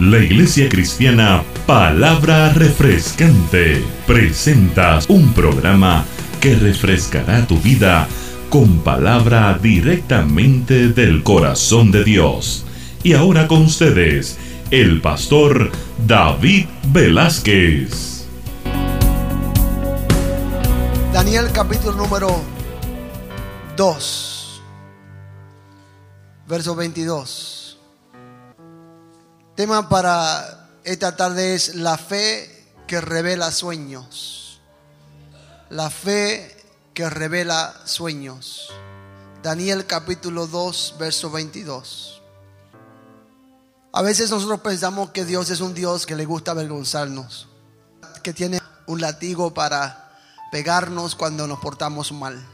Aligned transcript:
La 0.00 0.18
Iglesia 0.18 0.68
Cristiana 0.68 1.44
Palabra 1.68 2.52
Refrescante 2.52 3.80
presenta 4.08 4.98
un 5.06 5.32
programa 5.32 6.04
que 6.40 6.56
refrescará 6.56 7.46
tu 7.46 7.60
vida 7.60 8.08
con 8.50 8.80
palabra 8.80 9.56
directamente 9.62 10.88
del 10.88 11.22
corazón 11.22 11.92
de 11.92 12.02
Dios. 12.02 12.66
Y 13.04 13.12
ahora 13.12 13.46
con 13.46 13.62
ustedes, 13.62 14.36
el 14.72 15.00
pastor 15.00 15.70
David 16.04 16.66
Velázquez. 16.88 18.26
Daniel 21.12 21.52
capítulo 21.52 21.92
número 21.92 22.42
2, 23.76 24.62
verso 26.48 26.74
22. 26.74 27.63
Tema 29.54 29.88
para 29.88 30.68
esta 30.82 31.14
tarde 31.14 31.54
es 31.54 31.76
la 31.76 31.96
fe 31.96 32.50
que 32.88 33.00
revela 33.00 33.52
sueños. 33.52 34.60
La 35.70 35.90
fe 35.90 36.56
que 36.92 37.08
revela 37.08 37.72
sueños. 37.84 38.68
Daniel 39.44 39.86
capítulo 39.86 40.48
2, 40.48 40.96
verso 40.98 41.30
22. 41.30 42.20
A 43.92 44.02
veces 44.02 44.28
nosotros 44.28 44.58
pensamos 44.60 45.10
que 45.10 45.24
Dios 45.24 45.48
es 45.50 45.60
un 45.60 45.72
Dios 45.72 46.04
que 46.04 46.16
le 46.16 46.24
gusta 46.24 46.50
avergonzarnos, 46.50 47.46
que 48.24 48.32
tiene 48.32 48.60
un 48.86 49.00
latigo 49.00 49.54
para 49.54 50.18
pegarnos 50.50 51.14
cuando 51.14 51.46
nos 51.46 51.60
portamos 51.60 52.10
mal. 52.10 52.44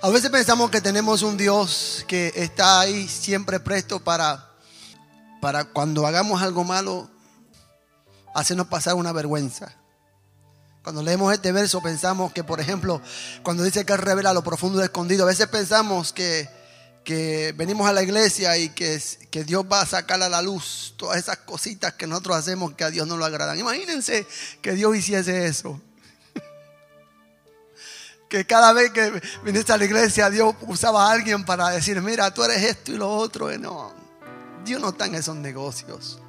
A 0.00 0.10
veces 0.10 0.30
pensamos 0.30 0.70
que 0.70 0.80
tenemos 0.80 1.22
un 1.22 1.36
Dios 1.36 2.04
que 2.06 2.32
está 2.36 2.78
ahí 2.78 3.08
siempre 3.08 3.58
presto 3.58 3.98
para, 3.98 4.48
para 5.40 5.64
cuando 5.64 6.06
hagamos 6.06 6.40
algo 6.40 6.62
malo, 6.62 7.10
hacernos 8.32 8.68
pasar 8.68 8.94
una 8.94 9.10
vergüenza. 9.12 9.74
Cuando 10.84 11.02
leemos 11.02 11.32
este 11.32 11.50
verso 11.50 11.82
pensamos 11.82 12.32
que, 12.32 12.44
por 12.44 12.60
ejemplo, 12.60 13.02
cuando 13.42 13.64
dice 13.64 13.84
que 13.84 13.96
revela 13.96 14.32
lo 14.32 14.44
profundo 14.44 14.80
y 14.80 14.84
escondido, 14.84 15.24
a 15.24 15.26
veces 15.26 15.48
pensamos 15.48 16.12
que, 16.12 16.48
que 17.04 17.52
venimos 17.56 17.88
a 17.88 17.92
la 17.92 18.04
iglesia 18.04 18.56
y 18.56 18.68
que, 18.68 19.02
que, 19.32 19.42
Dios 19.42 19.64
va 19.70 19.80
a 19.80 19.86
sacar 19.86 20.22
a 20.22 20.28
la 20.28 20.42
luz 20.42 20.94
todas 20.96 21.18
esas 21.18 21.38
cositas 21.38 21.94
que 21.94 22.06
nosotros 22.06 22.36
hacemos 22.36 22.74
que 22.74 22.84
a 22.84 22.90
Dios 22.90 23.08
no 23.08 23.18
le 23.18 23.24
agradan. 23.24 23.58
Imagínense 23.58 24.28
que 24.62 24.74
Dios 24.74 24.94
hiciese 24.94 25.46
eso 25.46 25.80
que 28.28 28.44
cada 28.44 28.72
vez 28.72 28.90
que 28.90 29.22
viniste 29.42 29.72
a 29.72 29.78
la 29.78 29.84
iglesia 29.84 30.30
Dios 30.30 30.54
usaba 30.62 31.08
a 31.08 31.12
alguien 31.12 31.44
para 31.44 31.70
decir, 31.70 32.00
mira, 32.02 32.32
tú 32.32 32.44
eres 32.44 32.62
esto 32.62 32.92
y 32.92 32.96
lo 32.96 33.10
otro. 33.10 33.50
no, 33.58 33.92
Dios 34.64 34.80
no 34.80 34.90
está 34.90 35.06
en 35.06 35.14
esos 35.14 35.36
negocios. 35.36 36.20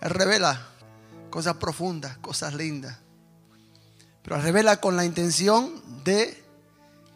Él 0.00 0.10
revela 0.10 0.68
cosas 1.30 1.54
profundas, 1.56 2.16
cosas 2.18 2.54
lindas. 2.54 2.96
Pero 4.22 4.40
revela 4.40 4.78
con 4.78 4.96
la 4.96 5.04
intención 5.04 5.82
de 6.04 6.42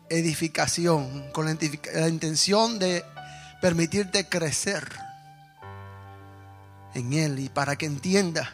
edificación, 0.09 1.31
con 1.33 1.47
la 1.47 2.09
intención 2.09 2.79
de 2.79 3.05
permitirte 3.61 4.29
crecer 4.29 4.93
en 6.95 7.13
Él 7.13 7.39
y 7.39 7.49
para 7.49 7.77
que 7.77 7.87
entienda 7.87 8.53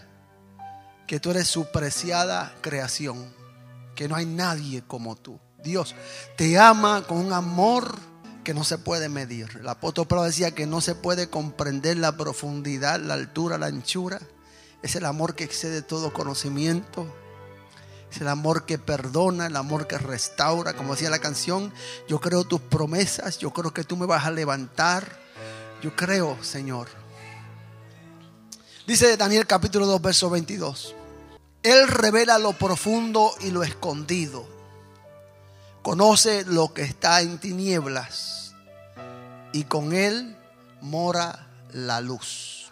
que 1.07 1.19
tú 1.19 1.31
eres 1.31 1.49
su 1.49 1.71
preciada 1.73 2.55
creación, 2.61 3.35
que 3.95 4.09
no 4.09 4.15
hay 4.15 4.27
nadie 4.27 4.83
como 4.87 5.17
tú. 5.17 5.41
Dios 5.63 5.95
te 6.37 6.59
ama 6.59 7.05
con 7.07 7.19
un 7.19 7.33
amor 7.33 7.99
que 8.45 8.55
no 8.55 8.65
se 8.65 8.79
puede 8.79 9.09
medir. 9.09 9.59
El 9.61 9.69
apóstol 9.69 10.07
Pablo 10.07 10.25
decía 10.25 10.53
que 10.53 10.67
no 10.67 10.81
se 10.81 10.95
puede 10.95 11.29
comprender 11.29 11.99
la 11.99 12.17
profundidad, 12.17 13.01
la 13.01 13.15
altura, 13.15 13.59
la 13.59 13.67
anchura. 13.67 14.21
Es 14.83 14.95
el 14.97 15.05
amor 15.05 15.35
que 15.35 15.45
excede 15.45 15.83
todo 15.83 16.13
conocimiento. 16.13 17.13
Es 18.11 18.21
el 18.21 18.29
amor 18.29 18.65
que 18.65 18.79
perdona, 18.79 19.47
el 19.47 19.57
amor 19.57 19.87
que 19.87 19.99
restaura. 19.99 20.75
Como 20.75 20.95
decía 20.95 21.11
la 21.11 21.19
canción, 21.19 21.75
yo 22.09 22.21
creo 22.21 22.45
tus 22.45 22.61
promesas, 22.61 23.39
yo 23.39 23.51
creo 23.51 23.75
que 23.75 23.85
tú 23.85 23.97
me 23.97 24.07
vas 24.07 24.25
a 24.25 24.31
levantar. 24.31 25.21
Yo 25.83 25.95
creo, 25.95 26.43
Señor. 26.43 26.89
Dice 28.87 29.17
Daniel 29.19 29.47
capítulo 29.47 29.87
2, 29.87 30.01
verso 30.01 30.31
22. 30.31 30.95
Él 31.63 31.89
revela 31.89 32.39
lo 32.39 32.53
profundo 32.53 33.35
y 33.41 33.51
lo 33.51 33.63
escondido 33.63 34.58
conoce 35.89 36.45
lo 36.45 36.75
que 36.75 36.83
está 36.83 37.23
en 37.23 37.39
tinieblas 37.39 38.53
y 39.55 39.65
con 39.65 39.95
él 39.95 40.37
mora 40.83 41.49
la 41.73 42.03
luz. 42.03 42.71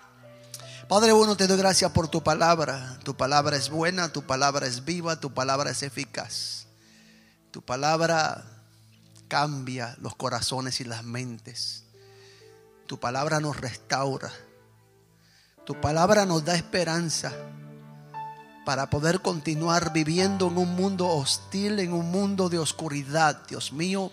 Padre 0.87 1.13
bueno, 1.13 1.35
te 1.35 1.47
doy 1.47 1.57
gracias 1.57 1.91
por 1.93 2.09
tu 2.09 2.23
palabra. 2.23 2.99
Tu 3.05 3.17
palabra 3.17 3.57
es 3.57 3.71
buena, 3.71 4.13
tu 4.13 4.27
palabra 4.27 4.67
es 4.67 4.85
viva, 4.85 5.19
tu 5.19 5.33
palabra 5.33 5.71
es 5.71 5.83
eficaz. 5.83 6.67
Tu 7.53 7.63
palabra 7.63 8.45
cambia 9.29 9.97
los 10.03 10.15
corazones 10.15 10.83
y 10.83 10.85
las 10.85 11.03
mentes. 11.03 11.85
Tu 12.87 13.01
palabra 13.01 13.41
nos 13.41 13.59
restaura. 13.59 14.31
Tu 15.65 15.81
palabra 15.81 16.27
nos 16.27 16.45
da 16.45 16.55
esperanza 16.55 17.33
para 18.67 18.91
poder 18.91 19.21
continuar 19.21 19.93
viviendo 19.93 20.49
en 20.49 20.59
un 20.59 20.75
mundo 20.75 21.07
hostil, 21.07 21.79
en 21.79 21.93
un 21.93 22.11
mundo 22.11 22.49
de 22.49 22.59
oscuridad. 22.59 23.47
Dios 23.47 23.73
mío, 23.73 24.11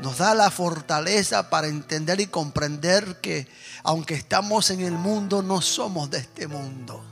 nos 0.00 0.18
da 0.18 0.32
la 0.32 0.48
fortaleza 0.48 1.50
para 1.50 1.66
entender 1.66 2.20
y 2.20 2.28
comprender 2.28 3.20
que 3.20 3.48
aunque 3.82 4.14
estamos 4.14 4.70
en 4.70 4.80
el 4.80 4.92
mundo, 4.92 5.42
no 5.42 5.60
somos 5.60 6.08
de 6.08 6.18
este 6.18 6.46
mundo. 6.46 7.02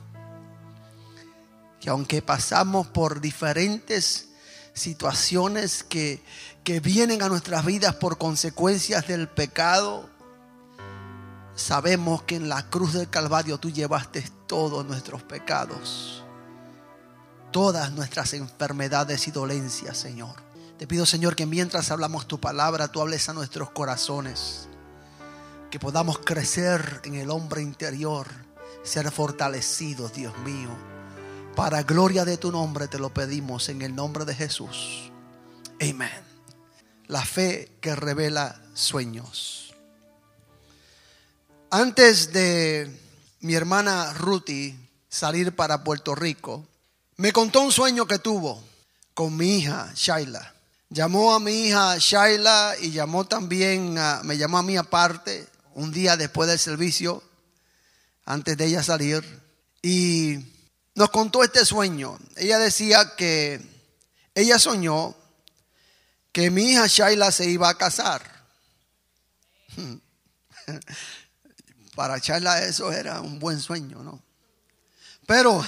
Que 1.81 1.89
aunque 1.89 2.21
pasamos 2.21 2.87
por 2.87 3.19
diferentes 3.19 4.29
situaciones 4.73 5.83
que, 5.83 6.23
que 6.63 6.79
vienen 6.79 7.23
a 7.23 7.27
nuestras 7.27 7.65
vidas 7.65 7.95
por 7.95 8.17
consecuencias 8.17 9.05
del 9.05 9.27
pecado, 9.27 10.09
sabemos 11.55 12.23
que 12.23 12.37
en 12.37 12.47
la 12.47 12.69
cruz 12.69 12.93
del 12.93 13.09
Calvario 13.09 13.57
tú 13.57 13.69
llevaste 13.69 14.23
todos 14.47 14.85
nuestros 14.85 15.23
pecados, 15.23 16.23
todas 17.51 17.91
nuestras 17.91 18.33
enfermedades 18.33 19.27
y 19.27 19.31
dolencias, 19.31 19.97
Señor. 19.97 20.35
Te 20.77 20.87
pido, 20.87 21.05
Señor, 21.05 21.35
que 21.35 21.45
mientras 21.45 21.91
hablamos 21.91 22.27
tu 22.27 22.39
palabra, 22.39 22.89
tú 22.89 23.01
hables 23.01 23.29
a 23.29 23.33
nuestros 23.33 23.69
corazones, 23.69 24.67
que 25.71 25.79
podamos 25.79 26.19
crecer 26.19 27.01
en 27.05 27.15
el 27.15 27.31
hombre 27.31 27.61
interior, 27.61 28.27
ser 28.83 29.09
fortalecidos, 29.11 30.13
Dios 30.13 30.37
mío. 30.39 30.69
Para 31.55 31.83
gloria 31.83 32.25
de 32.25 32.37
tu 32.37 32.51
nombre 32.51 32.87
te 32.89 32.99
lo 32.99 33.13
pedimos 33.13 33.69
en 33.69 33.81
el 33.81 33.95
nombre 33.95 34.25
de 34.25 34.35
Jesús. 34.35 35.11
Amén. 35.79 36.09
La 37.07 37.23
fe 37.23 37.71
que 37.79 37.95
revela 37.95 38.61
sueños. 38.73 39.73
Antes 41.71 42.33
de 42.33 43.04
mi 43.45 43.53
hermana 43.53 44.11
Ruthie 44.13 44.75
salir 45.07 45.55
para 45.55 45.83
Puerto 45.83 46.15
Rico, 46.15 46.67
me 47.17 47.31
contó 47.31 47.61
un 47.61 47.71
sueño 47.71 48.07
que 48.07 48.17
tuvo 48.17 48.59
con 49.13 49.37
mi 49.37 49.59
hija 49.59 49.91
Shaila. 49.95 50.55
Llamó 50.89 51.31
a 51.31 51.39
mi 51.39 51.67
hija 51.67 51.95
Shaila 51.99 52.75
y 52.81 52.89
llamó 52.89 53.25
también, 53.25 53.99
a, 53.99 54.21
me 54.23 54.39
llamó 54.39 54.57
a 54.57 54.63
mí 54.63 54.77
aparte 54.77 55.47
un 55.75 55.91
día 55.91 56.17
después 56.17 56.49
del 56.49 56.57
servicio, 56.57 57.21
antes 58.25 58.57
de 58.57 58.65
ella 58.65 58.81
salir, 58.81 59.23
y 59.83 60.39
nos 60.95 61.11
contó 61.11 61.43
este 61.43 61.65
sueño. 61.65 62.17
Ella 62.37 62.57
decía 62.57 63.15
que 63.15 63.61
ella 64.33 64.57
soñó 64.57 65.15
que 66.31 66.49
mi 66.49 66.71
hija 66.71 66.87
Shaila 66.87 67.31
se 67.31 67.47
iba 67.47 67.69
a 67.69 67.77
casar. 67.77 68.23
para 71.95 72.17
echarla 72.17 72.63
eso 72.63 72.91
era 72.91 73.21
un 73.21 73.39
buen 73.39 73.59
sueño, 73.59 74.03
¿no? 74.03 74.21
Pero 75.25 75.65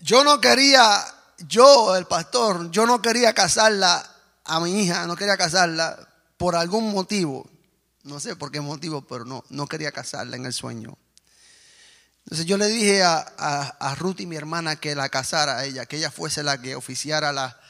yo 0.00 0.24
no 0.24 0.40
quería, 0.40 1.04
yo, 1.46 1.96
el 1.96 2.06
pastor, 2.06 2.70
yo 2.70 2.86
no 2.86 3.00
quería 3.00 3.32
casarla 3.32 4.04
a 4.44 4.60
mi 4.60 4.82
hija, 4.82 5.06
no 5.06 5.16
quería 5.16 5.36
casarla 5.36 6.08
por 6.36 6.56
algún 6.56 6.90
motivo. 6.90 7.48
No 8.02 8.18
sé 8.18 8.34
por 8.34 8.50
qué 8.50 8.60
motivo, 8.60 9.02
pero 9.02 9.24
no, 9.24 9.44
no 9.50 9.66
quería 9.66 9.92
casarla 9.92 10.36
en 10.36 10.46
el 10.46 10.54
sueño. 10.54 10.96
Entonces 12.24 12.46
yo 12.46 12.56
le 12.56 12.66
dije 12.66 13.02
a, 13.02 13.18
a, 13.18 13.94
Ruth 13.94 14.20
y 14.20 14.26
mi 14.26 14.36
hermana 14.36 14.76
que 14.76 14.94
la 14.94 15.08
casara 15.08 15.58
a 15.58 15.64
ella, 15.64 15.86
que 15.86 15.96
ella 15.96 16.10
fuese 16.10 16.42
la 16.42 16.60
que 16.60 16.76
oficiara 16.76 17.32
la, 17.32 17.60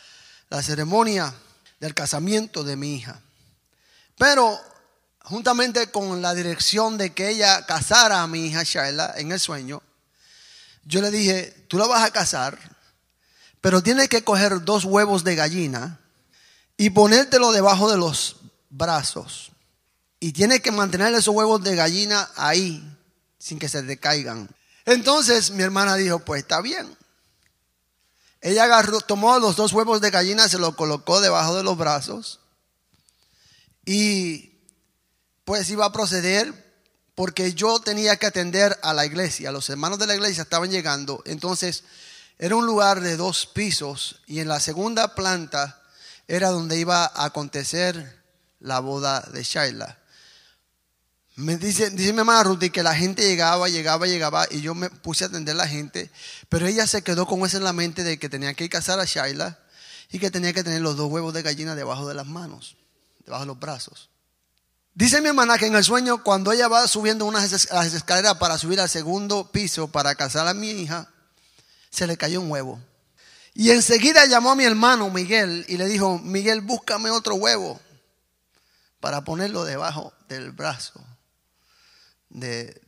la 0.48 0.62
ceremonia 0.62 1.34
del 1.80 1.94
casamiento 1.94 2.62
de 2.62 2.76
mi 2.76 2.94
hija. 2.94 3.20
Pero 4.18 4.60
juntamente 5.22 5.90
con 5.90 6.22
la 6.22 6.34
dirección 6.34 6.98
de 6.98 7.12
que 7.12 7.30
ella 7.30 7.66
casara 7.66 8.22
a 8.22 8.26
mi 8.26 8.46
hija 8.46 8.62
Shaila 8.64 9.14
en 9.16 9.32
el 9.32 9.40
sueño, 9.40 9.82
yo 10.84 11.00
le 11.00 11.10
dije, 11.10 11.66
tú 11.68 11.78
la 11.78 11.86
vas 11.86 12.02
a 12.02 12.10
casar, 12.10 12.58
pero 13.60 13.82
tienes 13.82 14.08
que 14.08 14.24
coger 14.24 14.64
dos 14.64 14.84
huevos 14.84 15.24
de 15.24 15.34
gallina 15.34 16.00
y 16.76 16.90
ponértelo 16.90 17.52
debajo 17.52 17.90
de 17.90 17.98
los 17.98 18.36
brazos. 18.70 19.52
Y 20.18 20.32
tiene 20.32 20.60
que 20.60 20.70
mantener 20.72 21.14
esos 21.14 21.34
huevos 21.34 21.62
de 21.62 21.76
gallina 21.76 22.30
ahí, 22.36 22.82
sin 23.38 23.58
que 23.58 23.68
se 23.68 23.82
decaigan. 23.82 24.48
Entonces 24.84 25.50
mi 25.50 25.62
hermana 25.62 25.96
dijo, 25.96 26.18
pues 26.20 26.42
está 26.42 26.60
bien. 26.60 26.96
Ella 28.40 28.64
agarró, 28.64 29.00
tomó 29.00 29.38
los 29.38 29.56
dos 29.56 29.72
huevos 29.72 30.00
de 30.00 30.10
gallina, 30.10 30.48
se 30.48 30.58
los 30.58 30.74
colocó 30.74 31.20
debajo 31.20 31.56
de 31.56 31.62
los 31.62 31.76
brazos 31.76 32.40
y 33.84 34.49
pues 35.50 35.68
iba 35.70 35.84
a 35.84 35.90
proceder 35.90 36.54
porque 37.16 37.54
yo 37.54 37.80
tenía 37.80 38.14
que 38.14 38.26
atender 38.26 38.78
a 38.84 38.94
la 38.94 39.04
iglesia. 39.04 39.50
Los 39.50 39.68
hermanos 39.68 39.98
de 39.98 40.06
la 40.06 40.14
iglesia 40.14 40.44
estaban 40.44 40.70
llegando. 40.70 41.24
Entonces 41.26 41.82
era 42.38 42.54
un 42.54 42.66
lugar 42.66 43.00
de 43.00 43.16
dos 43.16 43.46
pisos 43.46 44.20
y 44.28 44.38
en 44.38 44.46
la 44.46 44.60
segunda 44.60 45.16
planta 45.16 45.82
era 46.28 46.50
donde 46.50 46.78
iba 46.78 47.04
a 47.04 47.24
acontecer 47.24 48.22
la 48.60 48.78
boda 48.78 49.22
de 49.32 49.42
Shaila. 49.42 49.98
Me 51.34 51.56
dice, 51.56 51.90
dice 51.90 52.12
mi 52.12 52.18
mamá 52.18 52.44
Ruth 52.44 52.70
que 52.70 52.84
la 52.84 52.94
gente 52.94 53.24
llegaba, 53.24 53.68
llegaba, 53.68 54.06
llegaba 54.06 54.46
y 54.52 54.60
yo 54.60 54.76
me 54.76 54.88
puse 54.88 55.24
a 55.24 55.26
atender 55.26 55.56
a 55.56 55.64
la 55.64 55.66
gente, 55.66 56.12
pero 56.48 56.68
ella 56.68 56.86
se 56.86 57.02
quedó 57.02 57.26
con 57.26 57.44
eso 57.44 57.56
en 57.56 57.64
la 57.64 57.72
mente 57.72 58.04
de 58.04 58.20
que 58.20 58.28
tenía 58.28 58.54
que 58.54 58.68
casar 58.68 59.00
a 59.00 59.04
Shaila 59.04 59.58
y 60.12 60.20
que 60.20 60.30
tenía 60.30 60.52
que 60.52 60.62
tener 60.62 60.80
los 60.80 60.96
dos 60.96 61.10
huevos 61.10 61.34
de 61.34 61.42
gallina 61.42 61.74
debajo 61.74 62.06
de 62.06 62.14
las 62.14 62.26
manos, 62.28 62.76
debajo 63.24 63.42
de 63.42 63.48
los 63.48 63.58
brazos. 63.58 64.09
Dice 64.94 65.20
mi 65.20 65.28
hermana 65.28 65.56
que 65.56 65.66
en 65.66 65.76
el 65.76 65.84
sueño, 65.84 66.22
cuando 66.22 66.52
ella 66.52 66.68
va 66.68 66.86
subiendo 66.88 67.24
unas 67.24 67.70
las 67.70 67.94
escaleras 67.94 68.36
para 68.36 68.58
subir 68.58 68.80
al 68.80 68.88
segundo 68.88 69.50
piso 69.50 69.88
para 69.88 70.14
casar 70.14 70.48
a 70.48 70.54
mi 70.54 70.70
hija, 70.70 71.08
se 71.90 72.06
le 72.06 72.16
cayó 72.16 72.40
un 72.40 72.50
huevo. 72.50 72.80
Y 73.54 73.70
enseguida 73.70 74.26
llamó 74.26 74.52
a 74.52 74.56
mi 74.56 74.64
hermano 74.64 75.10
Miguel 75.10 75.64
y 75.68 75.76
le 75.76 75.86
dijo, 75.86 76.18
Miguel, 76.18 76.60
búscame 76.60 77.10
otro 77.10 77.34
huevo 77.36 77.80
para 79.00 79.24
ponerlo 79.24 79.64
debajo 79.64 80.12
del 80.28 80.52
brazo 80.52 81.02
de, 82.30 82.80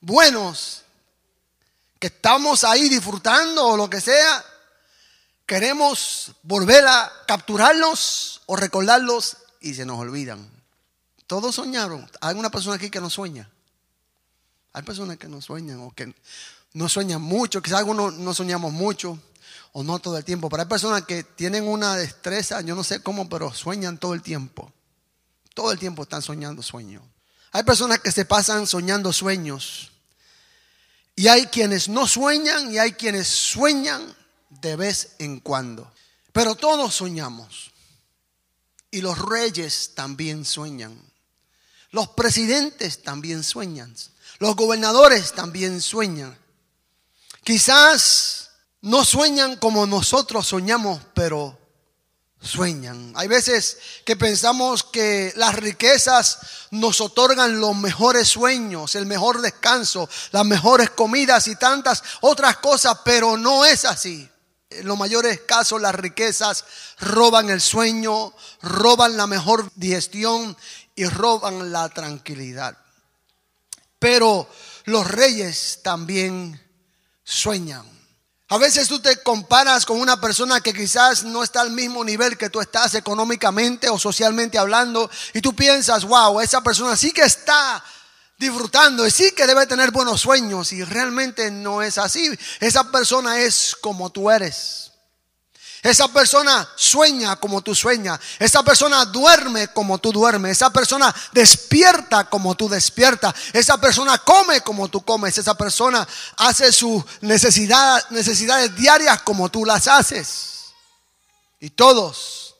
buenos, 0.02 0.82
que 2.00 2.08
estamos 2.08 2.64
ahí 2.64 2.90
disfrutando 2.90 3.64
o 3.68 3.78
lo 3.78 3.88
que 3.88 4.02
sea, 4.02 4.44
queremos 5.46 6.32
volver 6.42 6.84
a 6.88 7.12
capturarlos 7.28 8.42
o 8.48 8.56
recordarlos 8.56 9.38
y 9.62 9.76
se 9.76 9.86
nos 9.86 10.00
olvidan. 10.00 10.50
Todos 11.28 11.54
soñaron. 11.54 12.10
Hay 12.20 12.36
una 12.36 12.50
persona 12.50 12.78
aquí 12.78 12.90
que 12.90 13.00
no 13.00 13.12
sueña. 13.12 13.48
Hay 14.74 14.82
personas 14.82 15.18
que 15.18 15.28
no 15.28 15.44
sueñan 15.44 15.80
o 15.82 15.94
que 15.94 16.12
no 16.74 16.90
sueñan 16.90 17.22
mucho. 17.22 17.62
Quizás 17.62 17.80
algunos 17.80 18.16
no 18.16 18.34
soñamos 18.34 18.74
mucho 18.74 19.20
o 19.77 19.83
no 19.83 20.00
todo 20.00 20.18
el 20.18 20.24
tiempo. 20.24 20.48
Pero 20.50 20.63
hay 20.63 20.69
personas 20.69 21.04
que 21.04 21.24
tienen 21.24 21.68
una 21.68 21.98
destreza, 21.98 22.62
yo 22.62 22.75
no 22.75 22.83
sé 22.83 23.01
cómo, 23.01 23.27
pero 23.27 23.54
sueñan 23.54 23.98
todo 23.98 24.13
el 24.13 24.22
tiempo. 24.22 24.72
Todo 25.54 25.74
el 25.74 25.80
tiempo 25.80 26.04
están 26.04 26.22
soñando 26.22 26.63
sueños. 26.63 27.04
Hay 27.51 27.63
personas 27.63 28.00
que 28.00 28.10
se 28.10 28.24
pasan 28.24 28.68
soñando 28.68 29.12
sueños. 29.12 29.92
Y 31.13 31.27
hay 31.27 31.48
quienes 31.48 31.89
no 31.89 32.07
sueñan 32.07 32.72
y 32.72 32.77
hay 32.77 32.94
quienes 32.94 33.27
sueñan 33.27 34.16
de 34.50 34.77
vez 34.77 35.16
en 35.19 35.42
cuando. 35.42 35.92
Pero 36.31 36.56
todos 36.56 36.95
soñamos. 36.95 37.72
Y 38.92 39.01
los 39.01 39.19
reyes 39.19 39.92
también 39.94 40.45
sueñan. 40.45 40.98
Los 41.92 42.07
presidentes 42.10 43.03
también 43.03 43.44
sueñan. 43.44 43.94
Los 44.39 44.55
gobernadores 44.55 45.34
también 45.34 45.82
sueñan. 45.82 46.38
Quizás 47.44 48.45
no 48.86 49.04
sueñan 49.04 49.56
como 49.56 49.88
nosotros 49.88 50.46
soñamos, 50.46 51.01
pero 51.15 51.58
sueñan. 52.39 53.13
Hay 53.15 53.27
veces 53.27 53.77
que 54.06 54.15
pensamos 54.15 54.84
que 54.84 55.34
las 55.38 55.56
riquezas 55.56 56.38
nos 56.70 57.01
otorgan 57.01 57.60
los 57.60 57.75
mejores 57.75 58.27
sueños, 58.27 58.94
el 58.94 59.08
mejor 59.08 59.42
descanso, 59.42 60.08
las 60.32 60.46
mejores 60.46 60.92
comidas 60.92 61.48
y 61.48 61.56
tantas 61.56 62.04
otras 62.22 62.58
cosas, 62.58 63.00
pero 63.04 63.38
no 63.38 63.65
es 63.65 63.86
así. 63.86 64.30
En 64.70 64.88
los 64.88 65.00
mayores 65.00 65.42
casos 65.48 65.82
las 65.82 65.96
riquezas 65.96 66.65
roban 67.00 67.50
el 67.50 67.62
sueño, 67.62 68.34
roban 68.62 69.18
la 69.18 69.25
mejor 69.25 69.72
digestión 69.75 70.56
y 70.94 71.06
roban 71.06 71.72
la 71.72 71.89
tranquilidad. 71.89 72.77
Pero 73.98 74.48
los 74.86 75.10
reyes 75.10 75.80
también 75.82 76.62
sueñan. 77.24 77.95
A 78.48 78.60
veces 78.60 78.88
tú 78.88 79.00
te 79.00 79.24
comparas 79.24 79.88
con 79.88 80.00
una 80.00 80.22
persona 80.22 80.62
que 80.62 80.72
quizás 80.72 81.24
no 81.24 81.42
está 81.42 81.62
al 81.62 81.72
mismo 81.72 82.04
nivel 82.04 82.38
que 82.38 82.52
tú 82.52 82.62
estás 82.62 82.94
económicamente 82.94 83.90
o 83.90 83.98
socialmente 83.98 84.60
hablando 84.60 85.10
y 85.34 85.42
tú 85.42 85.56
piensas, 85.56 86.06
wow, 86.06 86.40
esa 86.40 86.62
persona 86.62 86.96
sí 86.96 87.12
que 87.12 87.24
está 87.24 87.84
disfrutando 88.38 89.08
y 89.08 89.10
sí 89.10 89.32
que 89.32 89.48
debe 89.48 89.66
tener 89.66 89.90
buenos 89.90 90.22
sueños 90.22 90.74
y 90.74 90.84
realmente 90.84 91.50
no 91.50 91.82
es 91.82 91.98
así. 91.98 92.30
Esa 92.60 92.92
persona 92.92 93.40
es 93.40 93.75
como 93.82 94.12
tú 94.12 94.30
eres. 94.30 94.92
Esa 95.86 96.08
persona 96.08 96.68
sueña 96.75 97.36
como 97.36 97.62
tú 97.62 97.75
sueñas. 97.75 98.20
Esa 98.39 98.63
persona 98.63 99.06
duerme 99.06 99.68
como 99.68 100.00
tú 100.00 100.12
duermes. 100.12 100.54
Esa 100.54 100.72
persona 100.72 101.13
despierta 101.32 102.27
como 102.27 102.56
tú 102.56 102.68
despiertas. 102.68 103.36
Esa 103.54 103.77
persona 103.77 104.18
come 104.18 104.62
como 104.62 104.88
tú 104.88 105.06
comes. 105.06 105.38
Esa 105.38 105.54
persona 105.54 106.08
hace 106.38 106.74
sus 106.74 107.04
necesidades, 107.22 108.10
necesidades 108.10 108.75
diarias 108.75 109.22
como 109.22 109.48
tú 109.50 109.63
las 109.63 109.88
haces. 109.88 110.74
Y 111.60 111.70
todos 111.70 112.56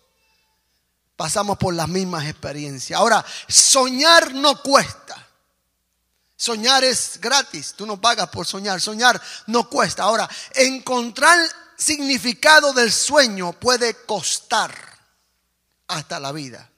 pasamos 1.16 1.58
por 1.58 1.74
las 1.74 1.88
mismas 1.88 2.28
experiencias. 2.28 3.00
Ahora, 3.00 3.26
soñar 3.48 4.36
no 4.36 4.62
cuesta. 4.62 5.16
Soñar 6.38 6.84
es 6.84 7.20
gratis. 7.20 7.74
Tú 7.76 7.88
no 7.88 8.00
pagas 8.00 8.30
por 8.30 8.46
soñar. 8.46 8.80
Soñar 8.80 9.20
no 9.48 9.68
cuesta. 9.68 10.04
Ahora, 10.04 10.30
encontrar 10.54 11.40
significado 11.78 12.74
del 12.74 12.92
sueño 12.92 13.54
puede 13.54 13.94
costar 14.06 14.74
hasta 15.88 16.20
la 16.20 16.32
vida. 16.32 16.70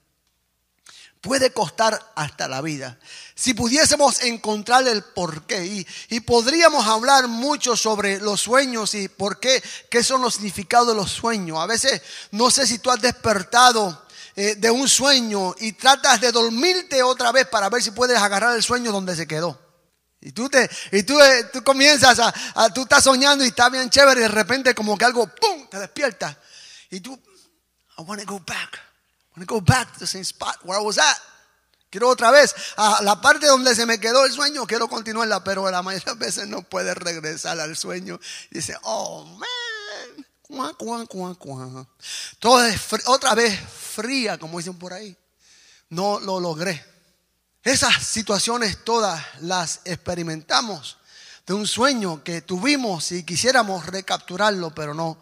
puede 1.20 1.52
costar 1.52 2.14
hasta 2.16 2.48
la 2.48 2.62
vida. 2.62 2.98
Si 3.36 3.54
pudiésemos 3.54 4.22
encontrar 4.22 4.88
el 4.88 5.04
porqué 5.04 5.66
y, 5.66 5.88
y 6.10 6.22
podríamos 6.22 6.86
hablar 6.88 7.28
mucho 7.28 7.76
sobre 7.76 8.22
los 8.22 8.40
sueños 8.40 8.94
y 8.94 9.10
por 9.10 9.40
qué, 9.40 9.62
qué 9.90 10.04
son 10.04 10.22
los 10.22 10.36
significados 10.36 10.88
de 10.88 10.96
los 10.96 11.12
sueños. 11.12 11.58
A 11.60 11.66
veces 11.66 12.02
no 12.32 12.50
sé 12.50 12.66
si 12.66 12.80
tú 12.80 12.92
has 12.92 13.02
despertado 13.02 14.08
eh, 14.40 14.56
de 14.56 14.70
un 14.70 14.88
sueño 14.88 15.56
y 15.60 15.74
tratas 15.74 16.22
de 16.22 16.32
dormirte 16.32 17.02
otra 17.02 17.32
vez 17.32 17.48
para 17.48 17.70
ver 17.70 17.82
si 17.82 17.92
puedes 17.92 18.20
agarrar 18.20 18.56
el 18.56 18.64
sueño 18.64 18.92
donde 18.92 19.16
se 19.16 19.28
quedó. 19.28 19.67
Y 20.28 20.34
tú, 20.34 20.50
te, 20.50 20.70
y 20.92 21.04
tú, 21.04 21.18
eh, 21.22 21.46
tú 21.54 21.64
comienzas 21.64 22.20
a, 22.20 22.70
tú 22.74 22.82
estás 22.82 23.02
soñando 23.02 23.46
y 23.46 23.48
está 23.48 23.70
bien 23.70 23.90
chévere 23.90 24.20
y 24.20 24.24
de 24.24 24.28
repente 24.28 24.76
como 24.76 24.98
que 24.98 25.06
algo, 25.06 25.26
¡pum!, 25.26 25.70
te 25.70 25.80
despierta. 25.80 26.38
Y 26.90 27.00
tú, 27.00 27.18
I 27.98 28.02
want 28.02 28.22
to 28.22 28.28
go 28.30 28.38
back. 28.46 28.76
I 28.76 29.40
want 29.40 29.48
to 29.48 29.56
go 29.56 29.62
back 29.62 29.94
to 29.94 30.00
the 30.00 30.06
same 30.06 30.26
spot 30.26 30.58
where 30.66 30.78
I 30.78 30.84
was 30.84 30.98
at. 30.98 31.18
Quiero 31.90 32.10
otra 32.10 32.30
vez 32.30 32.54
a 32.76 33.02
la 33.04 33.22
parte 33.22 33.48
donde 33.48 33.74
se 33.74 33.86
me 33.86 34.02
quedó 34.02 34.26
el 34.26 34.34
sueño, 34.34 34.68
quiero 34.68 34.90
continuarla, 34.90 35.46
pero 35.46 35.72
la 35.72 35.82
mayoría 35.82 36.14
de 36.14 36.20
veces 36.20 36.46
no 36.46 36.62
puede 36.62 36.94
regresar 36.94 37.58
al 37.62 37.78
sueño. 37.78 38.20
dice, 38.52 38.76
oh 38.84 39.24
man, 39.24 40.26
cuá, 40.42 40.74
cuá, 40.74 41.06
cuá, 41.06 41.36
cuá. 41.36 41.88
Todo 42.40 42.68
otra 43.06 43.34
vez 43.34 43.58
fría, 43.96 44.38
como 44.38 44.58
dicen 44.58 44.78
por 44.78 44.92
ahí. 44.92 45.16
No 45.88 46.20
lo 46.20 46.42
logré. 46.42 46.97
Esas 47.64 48.04
situaciones 48.06 48.84
todas 48.84 49.24
las 49.42 49.82
experimentamos 49.86 50.98
de 51.46 51.54
un 51.54 51.66
sueño 51.68 52.24
que 52.24 52.42
tuvimos 52.42 53.12
y 53.12 53.24
quisiéramos 53.24 53.86
recapturarlo, 53.86 54.74
pero 54.76 54.94
no 54.94 55.18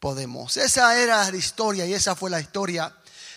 podemos. 0.00 0.56
Esa 0.56 0.98
era 0.98 1.30
la 1.30 1.36
historia 1.36 1.86
y 1.86 1.94
esa 1.94 2.16
fue 2.16 2.30
la 2.30 2.40
historia 2.40 2.94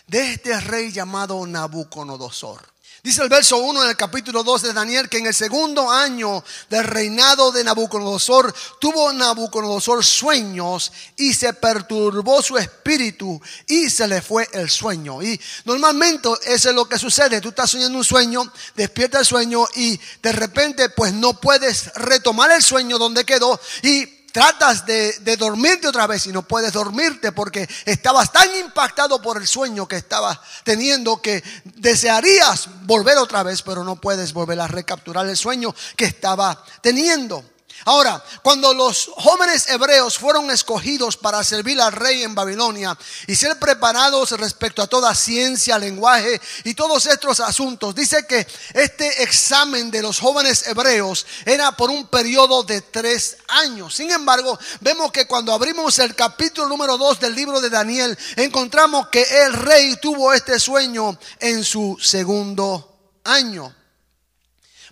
de 0.07 0.33
este 0.33 0.59
rey 0.59 0.91
llamado 0.91 1.45
Nabucodonosor. 1.45 2.72
Dice 3.03 3.21
el 3.21 3.27
verso 3.27 3.57
1 3.57 3.83
en 3.83 3.89
el 3.89 3.97
capítulo 3.97 4.43
2 4.43 4.61
de 4.61 4.71
Daniel 4.71 5.09
que 5.09 5.17
en 5.17 5.25
el 5.25 5.33
segundo 5.33 5.91
año 5.91 6.41
del 6.69 6.85
reinado 6.85 7.51
de 7.51 7.61
Nabucodonosor 7.61 8.55
tuvo 8.79 9.11
Nabucodonosor 9.11 10.05
sueños 10.05 10.89
y 11.17 11.33
se 11.33 11.51
perturbó 11.51 12.41
su 12.41 12.57
espíritu 12.57 13.41
y 13.67 13.89
se 13.89 14.07
le 14.07 14.21
fue 14.21 14.47
el 14.53 14.69
sueño. 14.69 15.21
Y 15.21 15.37
normalmente 15.65 16.29
eso 16.45 16.69
es 16.69 16.75
lo 16.75 16.85
que 16.85 16.97
sucede. 16.97 17.41
Tú 17.41 17.49
estás 17.49 17.71
soñando 17.71 17.97
un 17.97 18.05
sueño, 18.05 18.49
despierta 18.73 19.19
el 19.19 19.25
sueño 19.25 19.67
y 19.75 19.99
de 20.21 20.31
repente 20.31 20.87
pues 20.87 21.11
no 21.11 21.33
puedes 21.41 21.93
retomar 21.95 22.51
el 22.51 22.63
sueño 22.63 22.97
donde 22.97 23.25
quedó 23.25 23.59
y 23.81 24.22
tratas 24.33 24.85
de, 24.85 25.37
dormirte 25.37 25.87
otra 25.87 26.07
vez 26.07 26.25
y 26.25 26.33
no 26.33 26.41
puedes 26.41 26.73
dormirte 26.73 27.31
porque 27.31 27.69
estabas 27.85 28.33
tan 28.33 28.53
impactado 28.55 29.21
por 29.21 29.37
el 29.37 29.47
sueño 29.47 29.87
que 29.87 29.95
estabas 29.95 30.39
teniendo 30.63 31.21
que 31.21 31.43
desearías 31.75 32.67
volver 32.81 33.17
otra 33.19 33.43
vez, 33.43 33.61
pero 33.61 33.83
no 33.83 33.95
puedes 33.95 34.33
volver 34.33 34.59
a 34.59 34.67
recapturar 34.67 35.29
el 35.29 35.37
sueño 35.37 35.73
que 35.95 36.05
estaba 36.05 36.61
teniendo. 36.81 37.52
Ahora, 37.85 38.23
cuando 38.41 38.73
los 38.73 39.11
jóvenes 39.15 39.67
hebreos 39.69 40.17
fueron 40.17 40.49
escogidos 40.51 41.17
para 41.17 41.43
servir 41.43 41.81
al 41.81 41.91
rey 41.91 42.23
en 42.23 42.33
Babilonia 42.33 42.97
y 43.27 43.35
ser 43.35 43.59
preparados 43.59 44.31
respecto 44.31 44.81
a 44.81 44.87
toda 44.87 45.13
ciencia, 45.13 45.77
lenguaje 45.77 46.39
y 46.63 46.75
todos 46.75 47.05
estos 47.07 47.39
asuntos, 47.39 47.93
dice 47.93 48.25
que 48.25 48.47
este 48.73 49.23
examen 49.23 49.91
de 49.91 50.01
los 50.01 50.19
jóvenes 50.19 50.65
hebreos 50.67 51.25
era 51.45 51.71
por 51.73 51.89
un 51.89 52.07
periodo 52.07 52.63
de 52.63 52.81
tres 52.81 53.37
años. 53.49 53.95
Sin 53.95 54.11
embargo, 54.11 54.57
vemos 54.79 55.11
que 55.11 55.27
cuando 55.27 55.53
abrimos 55.53 55.99
el 55.99 56.15
capítulo 56.15 56.69
número 56.69 56.97
dos 56.97 57.19
del 57.19 57.35
libro 57.35 57.59
de 57.59 57.69
Daniel, 57.69 58.17
encontramos 58.37 59.07
que 59.09 59.23
el 59.43 59.53
rey 59.53 59.97
tuvo 59.97 60.33
este 60.33 60.59
sueño 60.59 61.17
en 61.39 61.63
su 61.63 61.97
segundo 62.01 62.97
año. 63.25 63.82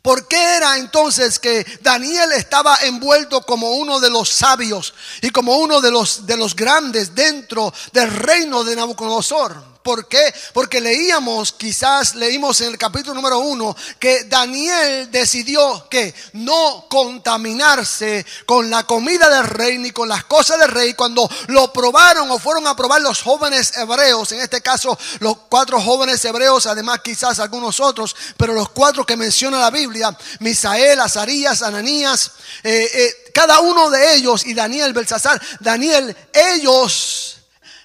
¿Por 0.02 0.28
qué 0.28 0.58
era 0.58 0.78
entonces 0.78 1.38
que 1.38 1.66
Daniel 1.82 2.32
estaba 2.32 2.76
envuelto 2.84 3.42
como 3.42 3.72
uno 3.72 4.00
de 4.00 4.10
los 4.10 4.30
sabios 4.30 4.94
y 5.22 5.30
como 5.30 5.58
uno 5.58 5.80
de 5.80 5.92
los, 5.92 6.26
de 6.26 6.38
los 6.38 6.56
grandes 6.56 7.14
dentro 7.14 7.72
del 7.94 8.10
reino 8.12 8.64
de 8.64 8.76
Nabucodonosor? 8.76 9.81
¿Por 9.84 10.08
qué? 10.08 10.32
Porque 10.54 10.80
leíamos, 10.80 11.54
quizás 11.54 12.14
leímos 12.14 12.62
en 12.62 12.68
el 12.68 12.78
capítulo 12.78 13.16
número 13.16 13.40
uno, 13.40 13.76
que 13.98 14.26
Daniel 14.26 15.10
decidió 15.10 15.88
que 15.90 16.14
no 16.34 16.86
contaminarse 16.88 18.24
con 18.46 18.70
la 18.70 18.84
comida 18.84 19.28
del 19.30 19.48
rey 19.48 19.80
ni 19.80 19.90
con 19.90 20.08
las 20.08 20.26
cosas 20.26 20.60
del 20.60 20.70
rey. 20.70 20.94
Cuando 20.94 21.28
lo 21.48 21.74
probaron 21.74 22.30
o 22.30 22.38
fueron 22.38 22.68
a 22.68 22.76
probar 22.76 23.02
los 23.02 23.24
jóvenes 23.24 23.76
hebreos, 23.76 24.32
en 24.34 24.42
este 24.42 24.62
caso 24.62 24.98
los 25.20 25.36
cuatro 25.50 25.82
jóvenes 25.82 26.24
hebreos, 26.26 26.68
además 26.68 27.00
quizás 27.04 27.40
algunos 27.40 27.80
otros, 27.80 28.16
pero 28.38 28.54
los 28.54 28.70
cuatro 28.70 29.04
que 29.04 29.18
menciona 29.18 29.60
la 29.60 29.72
Biblia, 29.72 30.16
Misael, 30.42 31.00
Azarías, 31.00 31.64
Ananías, 31.64 32.34
eh, 32.64 32.88
eh, 32.94 33.32
cada 33.34 33.62
uno 33.62 33.90
de 33.90 34.14
ellos 34.14 34.46
y 34.46 34.54
Daniel, 34.54 34.94
Belsasar, 34.94 35.42
Daniel, 35.60 36.16
ellos 36.34 37.31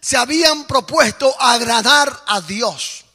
se 0.07 0.17
habían 0.17 0.67
propuesto 0.67 1.35
agradar 1.37 2.23
a 2.29 2.41
Dios. 2.41 3.06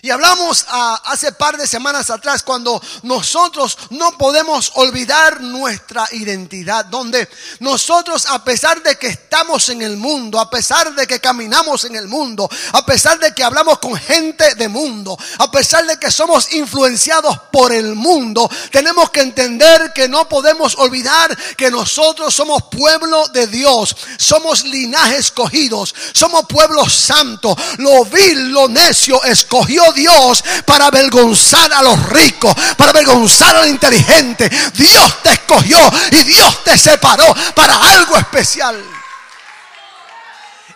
Y 0.00 0.10
hablamos 0.10 0.64
ah, 0.68 1.02
hace 1.06 1.32
par 1.32 1.56
de 1.56 1.66
semanas 1.66 2.08
atrás 2.10 2.44
cuando 2.44 2.80
nosotros 3.02 3.76
no 3.90 4.16
podemos 4.16 4.70
olvidar 4.76 5.40
nuestra 5.40 6.06
identidad, 6.12 6.84
donde 6.84 7.28
nosotros 7.58 8.26
a 8.26 8.44
pesar 8.44 8.80
de 8.84 8.96
que 8.96 9.08
estamos 9.08 9.68
en 9.70 9.82
el 9.82 9.96
mundo, 9.96 10.38
a 10.38 10.48
pesar 10.48 10.94
de 10.94 11.04
que 11.04 11.18
caminamos 11.18 11.84
en 11.84 11.96
el 11.96 12.06
mundo, 12.06 12.48
a 12.74 12.86
pesar 12.86 13.18
de 13.18 13.34
que 13.34 13.42
hablamos 13.42 13.80
con 13.80 13.96
gente 13.96 14.54
de 14.54 14.68
mundo, 14.68 15.18
a 15.38 15.50
pesar 15.50 15.84
de 15.84 15.98
que 15.98 16.12
somos 16.12 16.52
influenciados 16.52 17.36
por 17.50 17.72
el 17.72 17.96
mundo, 17.96 18.48
tenemos 18.70 19.10
que 19.10 19.20
entender 19.20 19.92
que 19.92 20.08
no 20.08 20.28
podemos 20.28 20.76
olvidar 20.76 21.36
que 21.56 21.72
nosotros 21.72 22.32
somos 22.32 22.62
pueblo 22.70 23.26
de 23.28 23.48
Dios, 23.48 23.96
somos 24.16 24.62
linajes 24.62 25.18
escogidos, 25.18 25.92
somos 26.12 26.44
pueblo 26.46 26.88
santo, 26.88 27.56
lo 27.78 28.04
vil, 28.04 28.52
lo 28.52 28.68
necio 28.68 29.24
escogió 29.24 29.87
Dios 29.92 30.44
para 30.64 30.86
avergonzar 30.86 31.72
a 31.72 31.82
los 31.82 32.08
ricos, 32.08 32.54
para 32.76 32.90
avergonzar 32.90 33.56
a 33.56 33.60
los 33.60 33.68
inteligentes. 33.68 34.50
Dios 34.74 35.22
te 35.22 35.30
escogió 35.30 35.78
y 36.12 36.24
Dios 36.24 36.64
te 36.64 36.76
separó 36.76 37.34
para 37.54 37.76
algo 37.76 38.16
especial. 38.16 38.82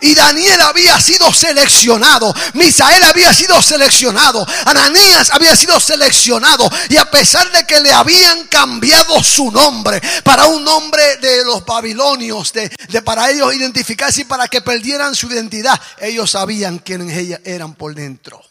Y 0.03 0.17
Daniel 0.17 0.61
había 0.63 1.01
sido 1.01 1.33
seleccionado. 1.33 2.35
Misael 2.55 3.05
había 3.05 3.33
sido 3.33 3.63
seleccionado. 3.63 4.45
Ananías 4.67 5.31
había 5.31 5.55
sido 5.55 5.79
seleccionado. 5.79 6.69
Y 6.89 6.97
a 6.97 7.09
pesar 7.09 7.51
de 7.53 7.65
que 7.65 7.81
le 7.81 7.93
habían 7.93 8.49
cambiado 8.49 9.23
su 9.23 9.53
nombre 9.53 10.03
para 10.25 10.47
un 10.47 10.65
nombre 10.65 11.19
de 11.19 11.45
los 11.45 11.65
babilonios, 11.65 12.53
de, 12.53 12.69
de 12.89 13.03
para 13.03 13.31
ellos 13.31 13.55
identificarse 13.55 14.23
y 14.23 14.25
para 14.25 14.49
que 14.49 14.61
perdieran 14.61 15.15
su 15.15 15.29
identidad, 15.29 15.81
ellos 16.01 16.33
sabían 16.33 16.81
quiénes 16.81 17.17
ellas 17.17 17.41
eran 17.45 17.75
por 17.75 17.95
dentro. 17.95 18.43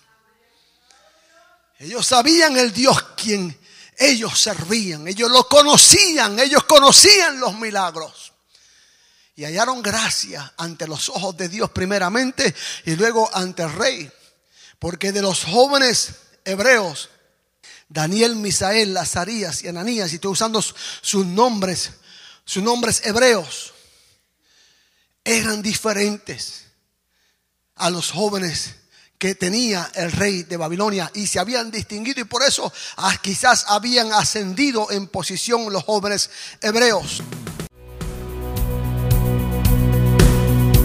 Ellos 1.81 2.05
sabían 2.05 2.55
el 2.57 2.71
Dios 2.71 3.01
quien 3.17 3.57
ellos 3.97 4.39
servían. 4.39 5.07
Ellos 5.07 5.31
lo 5.31 5.47
conocían. 5.47 6.37
Ellos 6.37 6.63
conocían 6.65 7.39
los 7.39 7.55
milagros. 7.55 8.33
Y 9.35 9.45
hallaron 9.45 9.81
gracia 9.81 10.53
ante 10.57 10.87
los 10.87 11.09
ojos 11.09 11.35
de 11.37 11.49
Dios 11.49 11.71
primeramente 11.71 12.53
y 12.85 12.95
luego 12.95 13.27
ante 13.33 13.63
el 13.63 13.73
rey. 13.73 14.11
Porque 14.77 15.11
de 15.11 15.23
los 15.23 15.43
jóvenes 15.43 16.13
hebreos, 16.45 17.09
Daniel, 17.89 18.35
Misael, 18.35 18.93
Lazarías 18.93 19.63
y 19.63 19.67
Ananías, 19.67 20.11
y 20.11 20.15
estoy 20.15 20.33
usando 20.33 20.61
sus 20.61 21.25
nombres, 21.25 21.89
sus 22.45 22.61
nombres 22.61 23.01
hebreos, 23.05 23.73
eran 25.23 25.63
diferentes 25.63 26.65
a 27.75 27.89
los 27.89 28.11
jóvenes 28.11 28.75
que 29.21 29.35
tenía 29.35 29.89
el 29.93 30.11
rey 30.11 30.41
de 30.41 30.57
Babilonia 30.57 31.11
y 31.13 31.27
se 31.27 31.37
habían 31.37 31.69
distinguido 31.69 32.21
y 32.21 32.23
por 32.23 32.41
eso 32.41 32.73
ah, 32.97 33.15
quizás 33.21 33.67
habían 33.69 34.11
ascendido 34.13 34.89
en 34.89 35.05
posición 35.05 35.71
los 35.71 35.83
jóvenes 35.83 36.31
hebreos. 36.59 37.21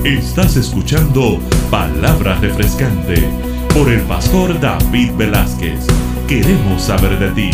Estás 0.04 0.56
escuchando 0.56 1.40
Palabras 1.70 2.42
Refrescante 2.42 3.26
por 3.72 3.90
el 3.90 4.02
pastor 4.02 4.60
David 4.60 5.12
Velázquez. 5.16 5.86
Queremos 6.28 6.82
saber 6.82 7.18
de 7.18 7.30
ti. 7.30 7.50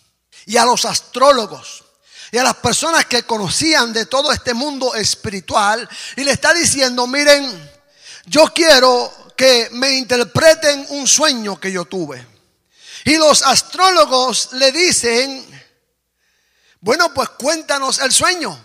y 0.45 0.57
a 0.57 0.65
los 0.65 0.85
astrólogos 0.85 1.85
y 2.31 2.37
a 2.37 2.43
las 2.43 2.57
personas 2.57 3.07
que 3.07 3.23
conocían 3.23 3.91
de 3.93 4.05
todo 4.05 4.31
este 4.31 4.53
mundo 4.53 4.93
espiritual 4.93 5.89
y 6.15 6.23
le 6.23 6.33
está 6.33 6.53
diciendo, 6.53 7.07
miren, 7.07 7.78
yo 8.29 8.45
quiero 8.53 9.11
que 9.35 9.69
me 9.71 9.91
interpreten 9.93 10.85
un 10.89 11.07
sueño 11.07 11.59
que 11.59 11.71
yo 11.71 11.85
tuve. 11.85 12.25
Y 13.05 13.17
los 13.17 13.41
astrólogos 13.41 14.53
le 14.53 14.71
dicen, 14.71 15.45
bueno, 16.79 17.11
pues 17.13 17.29
cuéntanos 17.29 17.99
el 17.99 18.11
sueño. 18.11 18.57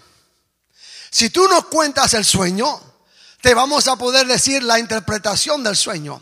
Si 1.10 1.30
tú 1.30 1.48
nos 1.48 1.66
cuentas 1.66 2.12
el 2.14 2.24
sueño, 2.24 2.80
te 3.40 3.54
vamos 3.54 3.88
a 3.88 3.96
poder 3.96 4.26
decir 4.26 4.62
la 4.62 4.78
interpretación 4.78 5.62
del 5.62 5.76
sueño. 5.76 6.20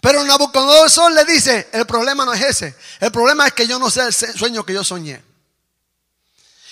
Pero 0.00 0.22
Nabucodonosor 0.24 1.12
le 1.12 1.24
dice, 1.24 1.70
el 1.72 1.86
problema 1.86 2.24
no 2.24 2.34
es 2.34 2.42
ese, 2.42 2.76
el 3.00 3.10
problema 3.10 3.46
es 3.46 3.52
que 3.54 3.66
yo 3.66 3.78
no 3.78 3.90
sé 3.90 4.02
el 4.02 4.12
sueño 4.12 4.64
que 4.64 4.74
yo 4.74 4.84
soñé. 4.84 5.22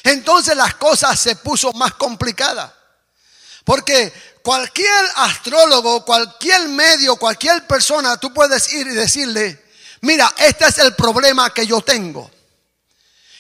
Entonces 0.05 0.57
las 0.57 0.75
cosas 0.75 1.19
se 1.19 1.37
puso 1.37 1.73
más 1.73 1.95
complicadas. 1.95 2.73
Porque 3.65 4.13
cualquier 4.47 5.05
astrólogo, 5.17 6.05
cualquier 6.05 6.69
medio, 6.69 7.17
cualquier 7.17 7.67
persona, 7.67 8.17
tú 8.17 8.33
puedes 8.33 8.73
ir 8.73 8.87
y 8.87 8.93
decirle, 8.93 9.65
mira, 10.03 10.33
este 10.39 10.67
es 10.67 10.79
el 10.79 10.95
problema 10.95 11.53
que 11.53 11.67
yo 11.67 11.81
tengo. 11.81 12.31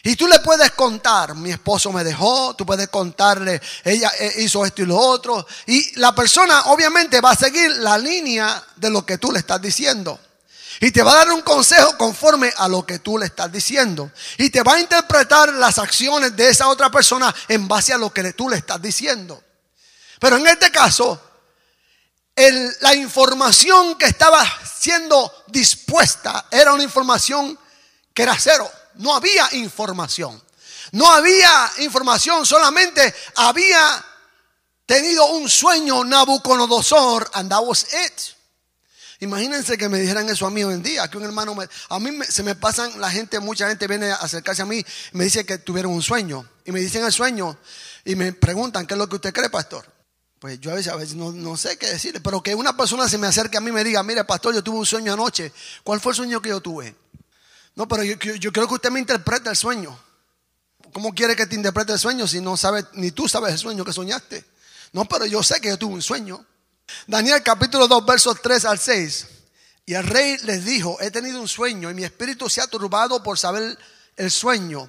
Y 0.02 0.16
tú 0.16 0.26
le 0.26 0.40
puedes 0.40 0.72
contar, 0.72 1.36
mi 1.36 1.52
esposo 1.52 1.92
me 1.92 2.02
dejó, 2.02 2.56
tú 2.56 2.66
puedes 2.66 2.88
contarle, 2.88 3.62
ella 3.84 4.10
eh, 4.18 4.34
hizo 4.38 4.66
esto 4.66 4.82
y 4.82 4.86
lo 4.86 4.98
otro. 4.98 5.46
Y 5.66 5.96
la 6.00 6.12
persona 6.12 6.62
obviamente 6.66 7.20
va 7.20 7.30
a 7.30 7.36
seguir 7.36 7.70
la 7.76 7.96
línea 7.96 8.60
de 8.74 8.90
lo 8.90 9.06
que 9.06 9.18
tú 9.18 9.30
le 9.30 9.38
estás 9.38 9.62
diciendo. 9.62 10.18
Y 10.80 10.90
te 10.90 11.04
va 11.04 11.12
a 11.12 11.16
dar 11.18 11.30
un 11.30 11.42
consejo 11.42 11.96
conforme 11.96 12.52
a 12.56 12.66
lo 12.66 12.84
que 12.84 12.98
tú 12.98 13.16
le 13.16 13.26
estás 13.26 13.52
diciendo. 13.52 14.10
Y 14.38 14.50
te 14.50 14.64
va 14.64 14.74
a 14.74 14.80
interpretar 14.80 15.54
las 15.54 15.78
acciones 15.78 16.34
de 16.34 16.48
esa 16.48 16.66
otra 16.66 16.90
persona 16.90 17.32
en 17.46 17.68
base 17.68 17.92
a 17.92 17.98
lo 17.98 18.12
que 18.12 18.32
tú 18.32 18.48
le 18.48 18.56
estás 18.56 18.82
diciendo. 18.82 19.45
Pero 20.18 20.36
en 20.36 20.46
este 20.46 20.70
caso, 20.70 21.20
la 22.80 22.94
información 22.94 23.96
que 23.96 24.06
estaba 24.06 24.46
siendo 24.78 25.44
dispuesta 25.48 26.46
era 26.50 26.72
una 26.72 26.82
información 26.82 27.58
que 28.12 28.22
era 28.22 28.36
cero. 28.38 28.70
No 28.94 29.14
había 29.14 29.48
información. 29.52 30.42
No 30.92 31.10
había 31.10 31.70
información, 31.78 32.46
solamente 32.46 33.14
había 33.34 34.04
tenido 34.86 35.26
un 35.26 35.48
sueño 35.48 36.04
Nabucodonosor 36.04 37.28
and 37.34 37.50
that 37.50 37.62
was 37.62 37.86
it. 37.92 38.36
Imagínense 39.20 39.76
que 39.78 39.88
me 39.88 39.98
dijeran 39.98 40.28
eso 40.28 40.46
a 40.46 40.50
mí 40.50 40.62
hoy 40.62 40.74
en 40.74 40.82
día, 40.82 41.08
que 41.08 41.16
un 41.16 41.24
hermano 41.24 41.54
me, 41.54 41.66
a 41.88 41.98
mí 41.98 42.18
se 42.28 42.42
me 42.42 42.54
pasan 42.54 43.00
la 43.00 43.10
gente, 43.10 43.40
mucha 43.40 43.68
gente 43.68 43.86
viene 43.86 44.10
a 44.10 44.16
acercarse 44.16 44.62
a 44.62 44.66
mí, 44.66 44.84
me 45.12 45.24
dice 45.24 45.44
que 45.44 45.58
tuvieron 45.58 45.92
un 45.92 46.02
sueño 46.02 46.48
y 46.64 46.72
me 46.72 46.80
dicen 46.80 47.04
el 47.04 47.12
sueño 47.12 47.58
y 48.04 48.14
me 48.14 48.32
preguntan 48.32 48.86
qué 48.86 48.94
es 48.94 48.98
lo 48.98 49.08
que 49.08 49.16
usted 49.16 49.32
cree, 49.32 49.48
pastor. 49.48 49.95
Pues 50.38 50.60
yo 50.60 50.70
a 50.70 50.74
veces, 50.74 50.92
a 50.92 50.96
veces 50.96 51.14
no, 51.14 51.32
no, 51.32 51.56
sé 51.56 51.78
qué 51.78 51.86
decirle, 51.86 52.20
pero 52.20 52.42
que 52.42 52.54
una 52.54 52.76
persona 52.76 53.08
se 53.08 53.16
me 53.16 53.26
acerque 53.26 53.56
a 53.56 53.60
mí 53.60 53.70
y 53.70 53.72
me 53.72 53.82
diga, 53.82 54.02
mire, 54.02 54.24
pastor, 54.24 54.54
yo 54.54 54.62
tuve 54.62 54.78
un 54.78 54.86
sueño 54.86 55.12
anoche. 55.12 55.52
¿Cuál 55.82 56.00
fue 56.00 56.12
el 56.12 56.16
sueño 56.16 56.42
que 56.42 56.50
yo 56.50 56.60
tuve? 56.60 56.94
No, 57.74 57.88
pero 57.88 58.04
yo, 58.04 58.16
yo 58.16 58.52
creo 58.52 58.68
que 58.68 58.74
usted 58.74 58.90
me 58.90 59.00
interprete 59.00 59.48
el 59.48 59.56
sueño. 59.56 59.98
¿Cómo 60.92 61.14
quiere 61.14 61.36
que 61.36 61.46
te 61.46 61.54
interprete 61.54 61.92
el 61.92 61.98
sueño 61.98 62.26
si 62.26 62.40
no 62.40 62.56
sabes, 62.56 62.86
ni 62.94 63.10
tú 63.10 63.28
sabes 63.28 63.52
el 63.52 63.58
sueño 63.58 63.84
que 63.84 63.92
soñaste? 63.92 64.44
No, 64.92 65.06
pero 65.06 65.26
yo 65.26 65.42
sé 65.42 65.60
que 65.60 65.68
yo 65.68 65.78
tuve 65.78 65.94
un 65.94 66.02
sueño. 66.02 66.44
Daniel 67.06 67.42
capítulo 67.42 67.88
2, 67.88 68.06
versos 68.06 68.40
3 68.42 68.64
al 68.66 68.78
6. 68.78 69.26
Y 69.86 69.94
el 69.94 70.04
rey 70.04 70.36
les 70.44 70.64
dijo, 70.64 70.98
he 71.00 71.10
tenido 71.10 71.40
un 71.40 71.48
sueño 71.48 71.90
y 71.90 71.94
mi 71.94 72.04
espíritu 72.04 72.48
se 72.48 72.60
ha 72.60 72.66
turbado 72.66 73.22
por 73.22 73.38
saber 73.38 73.78
el 74.16 74.30
sueño. 74.30 74.88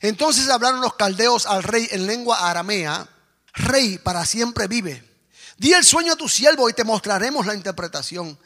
Entonces 0.00 0.48
hablaron 0.48 0.80
los 0.80 0.94
caldeos 0.94 1.46
al 1.46 1.62
rey 1.62 1.88
en 1.90 2.06
lengua 2.06 2.48
aramea, 2.48 3.08
rey 3.58 3.98
para 3.98 4.24
siempre 4.24 4.66
vive. 4.66 5.04
Di 5.56 5.72
el 5.72 5.84
sueño 5.84 6.12
a 6.12 6.16
tu 6.16 6.28
siervo 6.28 6.70
y 6.70 6.72
te 6.72 6.84
mostraremos 6.84 7.44
la 7.46 7.54
interpretación. 7.54 8.38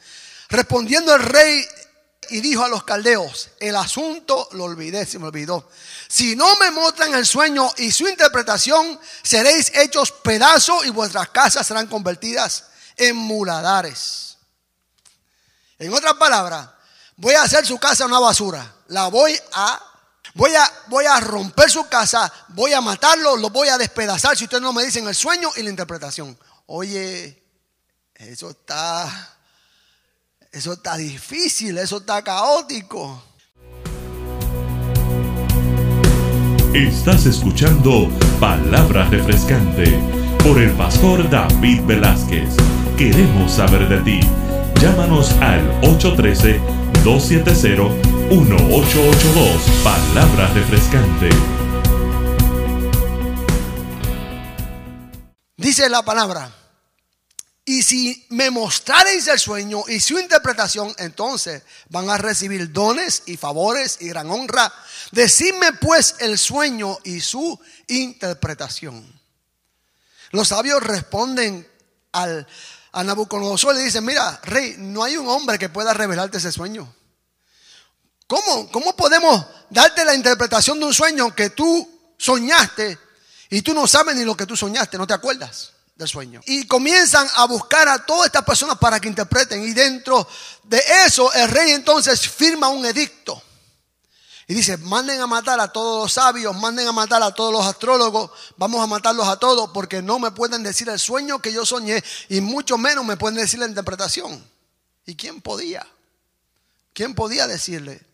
Respondiendo 0.49 1.13
el 1.13 1.21
rey 1.21 1.65
y 2.29 2.41
dijo 2.41 2.63
a 2.63 2.69
los 2.69 2.83
caldeos, 2.83 3.49
el 3.59 3.75
asunto 3.75 4.49
lo 4.53 4.65
olvidé, 4.65 5.05
se 5.05 5.19
me 5.19 5.27
olvidó. 5.27 5.69
Si 6.07 6.35
no 6.35 6.55
me 6.57 6.71
muestran 6.71 7.13
el 7.13 7.25
sueño 7.25 7.71
y 7.77 7.91
su 7.91 8.07
interpretación, 8.07 8.99
seréis 9.21 9.71
hechos 9.75 10.11
pedazos 10.11 10.85
y 10.85 10.89
vuestras 10.89 11.29
casas 11.29 11.67
serán 11.67 11.87
convertidas 11.87 12.65
en 12.97 13.15
muladares. 13.15 14.37
En 15.77 15.93
otras 15.93 16.13
palabras, 16.13 16.69
voy 17.17 17.35
a 17.35 17.43
hacer 17.43 17.65
su 17.65 17.77
casa 17.77 18.05
una 18.05 18.19
basura. 18.19 18.73
La 18.87 19.07
voy 19.07 19.37
a 19.51 19.92
voy 20.33 20.51
a 20.55 20.71
voy 20.87 21.05
a 21.05 21.19
romper 21.19 21.69
su 21.69 21.87
casa, 21.87 22.31
voy 22.49 22.73
a 22.73 22.81
matarlo, 22.81 23.35
lo 23.37 23.49
voy 23.49 23.67
a 23.69 23.77
despedazar 23.77 24.37
si 24.37 24.45
ustedes 24.45 24.63
no 24.63 24.73
me 24.73 24.83
dicen 24.83 25.07
el 25.07 25.15
sueño 25.15 25.49
y 25.55 25.63
la 25.63 25.69
interpretación. 25.69 26.37
Oye, 26.65 27.43
eso 28.15 28.49
está 28.49 29.37
eso 30.51 30.73
está 30.73 30.97
difícil, 30.97 31.77
eso 31.77 31.97
está 31.97 32.21
caótico. 32.21 33.23
Estás 36.73 37.25
escuchando 37.27 38.09
Palabra 38.39 39.05
Refrescante 39.05 39.99
por 40.43 40.59
el 40.59 40.71
pastor 40.71 41.29
David 41.29 41.81
Velázquez. 41.85 42.49
Queremos 42.97 43.51
saber 43.53 43.87
de 43.89 43.99
ti. 44.01 44.19
Llámanos 44.81 45.31
al 45.33 45.69
813-270-1882. 47.03 49.83
Palabra 49.83 50.47
Refrescante. 50.53 51.29
Dice 55.57 55.89
la 55.89 56.03
palabra 56.03 56.63
y 57.65 57.83
si 57.83 58.25
me 58.29 58.51
mostraréis 58.51 59.27
el 59.27 59.39
sueño 59.39 59.83
y 59.87 59.99
su 59.99 60.19
interpretación, 60.19 60.93
entonces 60.97 61.63
van 61.89 62.09
a 62.09 62.17
recibir 62.17 62.71
dones 62.71 63.23
y 63.25 63.37
favores 63.37 63.97
y 64.01 64.09
gran 64.09 64.29
honra. 64.29 64.71
Decidme 65.11 65.71
pues 65.73 66.15
el 66.19 66.37
sueño 66.37 66.97
y 67.05 67.21
su 67.21 67.57
interpretación. 67.87 69.21
Los 70.31 70.49
sabios 70.49 70.83
responden 70.83 71.65
al, 72.11 72.45
a 72.93 73.03
Nabucodonosor 73.03 73.75
le 73.75 73.81
dicen, 73.81 74.05
mira, 74.05 74.39
rey, 74.43 74.75
no 74.77 75.03
hay 75.03 75.17
un 75.17 75.27
hombre 75.27 75.59
que 75.59 75.69
pueda 75.69 75.93
revelarte 75.93 76.37
ese 76.37 76.51
sueño. 76.51 76.93
¿Cómo? 78.27 78.71
¿Cómo 78.71 78.95
podemos 78.95 79.45
darte 79.69 80.05
la 80.05 80.15
interpretación 80.15 80.79
de 80.79 80.85
un 80.85 80.93
sueño 80.93 81.35
que 81.35 81.49
tú 81.49 82.15
soñaste 82.17 82.97
y 83.49 83.61
tú 83.61 83.73
no 83.73 83.87
sabes 83.87 84.15
ni 84.15 84.23
lo 84.23 84.37
que 84.37 84.45
tú 84.45 84.55
soñaste, 84.55 84.97
no 84.97 85.07
te 85.07 85.13
acuerdas? 85.13 85.71
del 85.95 86.07
sueño. 86.07 86.41
Y 86.45 86.65
comienzan 86.65 87.27
a 87.35 87.45
buscar 87.45 87.87
a 87.87 88.03
todas 88.03 88.25
estas 88.25 88.43
personas 88.43 88.77
para 88.79 88.99
que 88.99 89.07
interpreten. 89.07 89.63
Y 89.63 89.73
dentro 89.73 90.27
de 90.63 90.81
eso 91.05 91.31
el 91.33 91.49
rey 91.49 91.71
entonces 91.71 92.27
firma 92.27 92.69
un 92.69 92.85
edicto. 92.85 93.41
Y 94.47 94.53
dice, 94.53 94.77
manden 94.77 95.21
a 95.21 95.27
matar 95.27 95.59
a 95.59 95.71
todos 95.71 96.03
los 96.03 96.13
sabios, 96.13 96.55
manden 96.55 96.87
a 96.87 96.91
matar 96.91 97.23
a 97.23 97.33
todos 97.33 97.53
los 97.53 97.65
astrólogos, 97.65 98.31
vamos 98.57 98.83
a 98.83 98.87
matarlos 98.87 99.27
a 99.27 99.37
todos 99.37 99.69
porque 99.73 100.01
no 100.01 100.19
me 100.19 100.31
pueden 100.31 100.63
decir 100.63 100.89
el 100.89 100.99
sueño 100.99 101.39
que 101.39 101.53
yo 101.53 101.65
soñé 101.65 102.03
y 102.29 102.41
mucho 102.41 102.77
menos 102.77 103.05
me 103.05 103.17
pueden 103.17 103.37
decir 103.37 103.59
la 103.59 103.67
interpretación. 103.67 104.43
¿Y 105.05 105.15
quién 105.15 105.41
podía? 105.41 105.87
¿Quién 106.93 107.15
podía 107.15 107.47
decirle? 107.47 108.05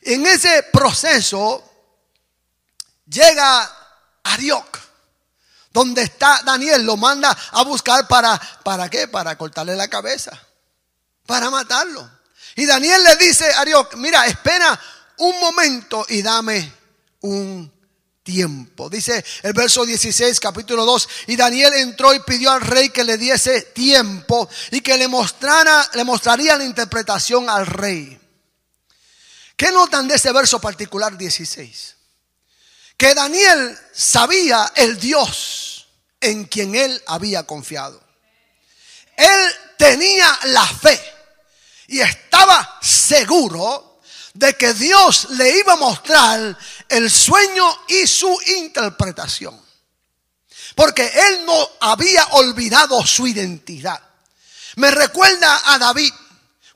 En 0.00 0.26
ese 0.26 0.64
proceso 0.72 1.62
llega 3.06 3.70
Arioc 4.22 4.84
donde 5.74 6.02
está 6.02 6.40
Daniel, 6.44 6.86
lo 6.86 6.96
manda 6.96 7.36
a 7.50 7.64
buscar 7.64 8.06
para, 8.06 8.40
¿para 8.62 8.88
qué? 8.88 9.08
Para 9.08 9.36
cortarle 9.36 9.74
la 9.74 9.88
cabeza, 9.88 10.40
para 11.26 11.50
matarlo. 11.50 12.08
Y 12.56 12.66
Daniel 12.66 13.02
le 13.02 13.16
dice 13.16 13.46
a 13.52 13.64
Dios, 13.64 13.88
mira, 13.96 14.26
espera 14.26 14.80
un 15.18 15.38
momento 15.40 16.06
y 16.08 16.22
dame 16.22 16.72
un 17.20 17.72
tiempo. 18.22 18.88
Dice 18.88 19.24
el 19.42 19.52
verso 19.52 19.84
16, 19.84 20.40
capítulo 20.40 20.84
2, 20.84 21.08
y 21.28 21.36
Daniel 21.36 21.74
entró 21.74 22.14
y 22.14 22.20
pidió 22.20 22.50
al 22.50 22.60
rey 22.60 22.90
que 22.90 23.04
le 23.04 23.18
diese 23.18 23.60
tiempo 23.62 24.48
y 24.70 24.80
que 24.80 24.96
le 24.96 25.08
mostrara, 25.08 25.88
le 25.94 26.04
mostraría 26.04 26.56
la 26.56 26.64
interpretación 26.64 27.48
al 27.50 27.66
rey. 27.66 28.20
¿Qué 29.56 29.70
notan 29.70 30.08
de 30.08 30.16
ese 30.16 30.32
verso 30.32 30.60
particular 30.60 31.16
16? 31.16 31.96
Que 32.96 33.14
Daniel 33.14 33.78
sabía 33.92 34.72
el 34.76 34.98
Dios 34.98 35.86
en 36.20 36.44
quien 36.44 36.74
él 36.74 37.02
había 37.06 37.44
confiado. 37.44 38.02
Él 39.16 39.50
tenía 39.76 40.38
la 40.44 40.66
fe 40.66 41.13
y 41.88 42.00
estaba 42.00 42.78
seguro 42.80 44.00
de 44.34 44.54
que 44.54 44.74
Dios 44.74 45.28
le 45.30 45.58
iba 45.58 45.74
a 45.74 45.76
mostrar 45.76 46.58
el 46.88 47.10
sueño 47.10 47.64
y 47.88 48.06
su 48.06 48.36
interpretación. 48.58 49.60
Porque 50.74 51.06
él 51.06 51.46
no 51.46 51.68
había 51.80 52.24
olvidado 52.32 53.04
su 53.06 53.26
identidad. 53.26 54.00
Me 54.76 54.90
recuerda 54.90 55.72
a 55.72 55.78
David. 55.78 56.12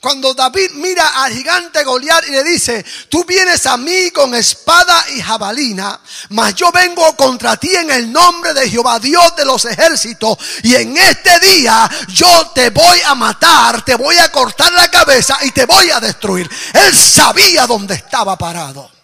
Cuando 0.01 0.33
David 0.33 0.71
mira 0.75 1.25
al 1.25 1.33
gigante 1.33 1.83
Goliat 1.83 2.29
y 2.29 2.31
le 2.31 2.45
dice, 2.45 2.85
tú 3.09 3.25
vienes 3.25 3.67
a 3.67 3.77
mí 3.77 4.13
con 4.13 4.33
espada 4.33 5.05
y 5.17 5.21
jabalina, 5.21 5.99
mas 6.29 6.55
yo 6.55 6.71
vengo 6.71 7.17
contra 7.17 7.57
ti 7.57 7.75
en 7.75 7.91
el 7.91 8.13
nombre 8.13 8.55
de 8.55 8.71
Jehová, 8.71 9.01
Dios 9.01 9.35
de 9.37 9.45
los 9.45 9.65
ejércitos, 9.65 10.39
y 10.63 10.77
en 10.77 10.97
este 10.97 11.41
día 11.41 11.91
yo 12.07 12.53
te 12.55 12.71
voy 12.71 13.01
a 13.05 13.17
matar, 13.17 13.85
te 13.85 13.97
voy 13.97 14.17
a 14.19 14.31
cortar 14.31 14.73
la 14.73 14.89
cabeza 14.89 15.37
y 15.43 15.51
te 15.51 15.67
voy 15.67 15.91
a 15.91 15.99
destruir. 15.99 16.49
Él 16.75 16.95
sabía 16.95 17.67
dónde 17.67 17.95
estaba 17.95 18.39
parado. 18.39 18.98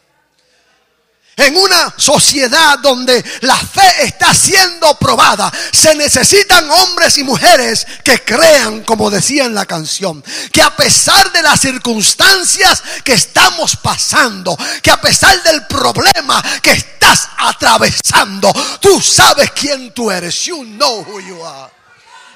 En 1.37 1.57
una 1.57 1.93
sociedad 1.97 2.79
donde 2.79 3.25
la 3.41 3.57
fe 3.57 4.05
está 4.05 4.33
siendo 4.33 4.97
probada, 4.99 5.53
se 5.73 5.95
necesitan 5.97 6.71
hombres 6.71 7.19
y 7.19 7.25
mujeres 7.25 7.87
que 8.05 8.23
crean, 8.23 8.83
como 8.83 9.11
decía 9.11 9.45
en 9.45 9.55
la 9.55 9.67
canción, 9.67 10.23
que 10.53 10.63
a 10.63 10.77
pesar 10.77 11.33
de 11.33 11.43
las 11.43 11.61
circunstancias 11.61 12.83
que 13.03 13.15
estamos 13.15 13.77
pasando, 13.77 14.57
que 14.81 14.93
a 14.93 15.01
pesar 15.01 15.43
del 15.43 15.67
problema 15.67 16.43
que 16.63 16.73
estás 16.73 17.29
atravesando, 17.37 18.53
tú 18.81 19.01
sabes 19.01 19.51
quién 19.51 19.93
tú 19.93 20.11
eres. 20.11 20.45
You 20.45 20.65
know 20.65 21.05
who 21.05 21.21
you 21.21 21.45
are. 21.45 21.74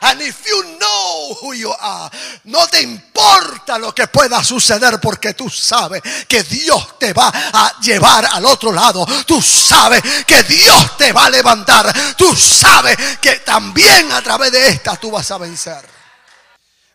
And 0.00 0.20
if 0.22 0.46
you 0.46 0.78
know 0.78 1.34
who 1.42 1.54
you 1.54 1.72
are, 1.72 2.10
no 2.44 2.66
te 2.68 2.80
importa 2.80 3.78
lo 3.78 3.94
que 3.94 4.06
pueda 4.08 4.42
suceder 4.44 5.00
porque 5.00 5.34
tú 5.34 5.48
sabes 5.50 6.02
que 6.26 6.42
Dios 6.42 6.98
te 6.98 7.12
va 7.12 7.30
a 7.34 7.80
llevar 7.80 8.26
al 8.26 8.44
otro 8.46 8.72
lado. 8.72 9.06
Tú 9.26 9.42
sabes 9.42 10.02
que 10.26 10.42
Dios 10.44 10.96
te 10.96 11.12
va 11.12 11.26
a 11.26 11.30
levantar. 11.30 11.92
Tú 12.16 12.34
sabes 12.34 12.96
que 13.20 13.36
también 13.40 14.12
a 14.12 14.22
través 14.22 14.52
de 14.52 14.68
esta 14.68 14.96
tú 14.96 15.10
vas 15.10 15.30
a 15.30 15.38
vencer. 15.38 15.98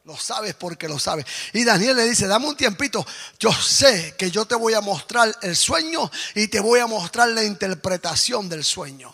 Lo 0.05 0.17
sabes 0.17 0.53
porque 0.55 0.89
lo 0.89 0.99
sabes. 0.99 1.25
Y 1.53 1.63
Daniel 1.63 1.95
le 1.95 2.03
dice, 2.03 2.27
dame 2.27 2.47
un 2.47 2.57
tiempito. 2.57 3.05
Yo 3.39 3.53
sé 3.53 4.15
que 4.17 4.29
yo 4.29 4.45
te 4.45 4.55
voy 4.55 4.73
a 4.73 4.81
mostrar 4.81 5.33
el 5.41 5.55
sueño 5.55 6.11
y 6.35 6.47
te 6.49 6.59
voy 6.59 6.81
a 6.81 6.87
mostrar 6.87 7.29
la 7.29 7.43
interpretación 7.43 8.49
del 8.49 8.65
sueño. 8.65 9.13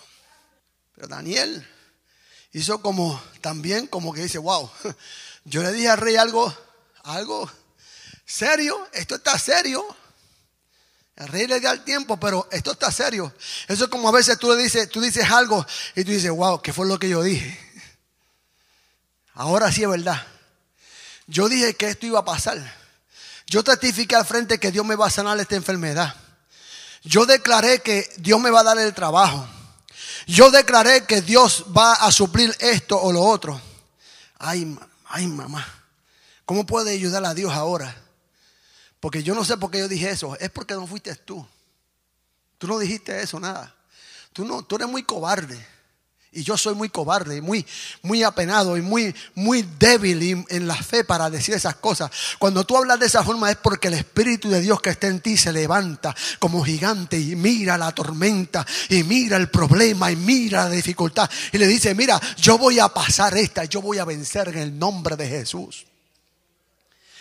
Pero 0.95 1.07
Daniel 1.07 1.67
hizo 2.51 2.81
como 2.81 3.21
también 3.41 3.87
como 3.87 4.13
que 4.13 4.23
dice, 4.23 4.37
wow, 4.37 4.69
yo 5.45 5.63
le 5.63 5.71
dije 5.71 5.89
al 5.89 5.97
rey 5.97 6.15
algo, 6.15 6.55
algo 7.03 7.49
serio, 8.25 8.87
esto 8.93 9.15
está 9.15 9.37
serio. 9.39 9.85
El 11.15 11.27
rey 11.27 11.47
le 11.47 11.59
da 11.59 11.71
el 11.71 11.83
tiempo, 11.83 12.17
pero 12.17 12.47
esto 12.49 12.71
está 12.71 12.91
serio. 12.91 13.33
Eso 13.67 13.83
es 13.85 13.89
como 13.89 14.07
a 14.07 14.11
veces 14.11 14.39
tú 14.39 14.49
le 14.49 14.61
dices, 14.61 14.89
tú 14.89 15.01
dices 15.01 15.29
algo 15.29 15.65
y 15.95 16.05
tú 16.05 16.11
dices, 16.11 16.31
wow, 16.31 16.61
¿qué 16.61 16.71
fue 16.71 16.87
lo 16.87 16.97
que 16.97 17.09
yo 17.09 17.21
dije? 17.21 17.59
Ahora 19.33 19.69
sí 19.71 19.83
es 19.83 19.89
verdad. 19.89 20.25
Yo 21.27 21.49
dije 21.49 21.75
que 21.75 21.89
esto 21.89 22.05
iba 22.05 22.19
a 22.19 22.25
pasar. 22.25 22.57
Yo 23.47 23.63
testifiqué 23.63 24.15
al 24.15 24.25
frente 24.25 24.59
que 24.59 24.71
Dios 24.71 24.85
me 24.85 24.95
va 24.95 25.07
a 25.07 25.09
sanar 25.09 25.37
esta 25.39 25.55
enfermedad. 25.55 26.15
Yo 27.03 27.25
declaré 27.25 27.81
que 27.81 28.09
Dios 28.17 28.39
me 28.39 28.49
va 28.49 28.61
a 28.61 28.63
dar 28.63 28.77
el 28.77 28.93
trabajo. 28.93 29.47
Yo 30.29 30.51
declaré 30.51 31.07
que 31.07 31.23
Dios 31.23 31.65
va 31.75 31.93
a 31.93 32.11
suplir 32.11 32.55
esto 32.59 33.01
o 33.01 33.11
lo 33.11 33.23
otro. 33.23 33.59
Ay, 34.37 34.77
ay, 35.05 35.25
mamá. 35.25 35.65
¿Cómo 36.45 36.67
puede 36.67 36.91
ayudar 36.91 37.25
a 37.25 37.33
Dios 37.33 37.51
ahora? 37.51 37.99
Porque 38.99 39.23
yo 39.23 39.33
no 39.33 39.43
sé 39.43 39.57
por 39.57 39.71
qué 39.71 39.79
yo 39.79 39.87
dije 39.87 40.11
eso. 40.11 40.37
Es 40.39 40.51
porque 40.51 40.75
no 40.75 40.85
fuiste 40.85 41.15
tú. 41.15 41.43
Tú 42.59 42.67
no 42.67 42.77
dijiste 42.77 43.19
eso, 43.19 43.39
nada. 43.39 43.75
Tú, 44.31 44.45
no, 44.45 44.61
tú 44.61 44.75
eres 44.75 44.87
muy 44.87 45.01
cobarde. 45.01 45.65
Y 46.31 46.43
yo 46.43 46.57
soy 46.57 46.75
muy 46.75 46.89
cobarde 46.89 47.37
y 47.37 47.41
muy, 47.41 47.65
muy 48.03 48.21
apenado 48.21 48.77
y 48.77 48.81
muy, 48.83 49.15
muy 49.33 49.67
débil 49.79 50.45
en 50.47 50.67
la 50.67 50.75
fe 50.75 51.03
para 51.03 51.27
decir 51.29 51.55
esas 51.55 51.75
cosas. 51.77 52.11
Cuando 52.37 52.63
tú 52.65 52.77
hablas 52.77 52.99
de 52.99 53.07
esa 53.07 53.23
forma 53.23 53.49
es 53.49 53.57
porque 53.57 53.87
el 53.87 53.95
Espíritu 53.95 54.47
de 54.47 54.61
Dios 54.61 54.79
que 54.79 54.91
está 54.91 55.07
en 55.07 55.21
ti 55.21 55.37
se 55.37 55.51
levanta 55.51 56.15
como 56.37 56.63
gigante 56.63 57.19
y 57.19 57.35
mira 57.35 57.79
la 57.79 57.91
tormenta 57.93 58.65
y 58.89 59.03
mira 59.03 59.37
el 59.37 59.49
problema 59.49 60.11
y 60.11 60.15
mira 60.15 60.65
la 60.65 60.69
dificultad 60.69 61.27
y 61.51 61.57
le 61.57 61.65
dice, 61.65 61.95
mira, 61.95 62.21
yo 62.37 62.59
voy 62.59 62.77
a 62.77 62.89
pasar 62.89 63.35
esta, 63.35 63.65
yo 63.65 63.81
voy 63.81 63.97
a 63.97 64.05
vencer 64.05 64.49
en 64.49 64.59
el 64.59 64.77
nombre 64.77 65.15
de 65.15 65.27
Jesús. 65.27 65.88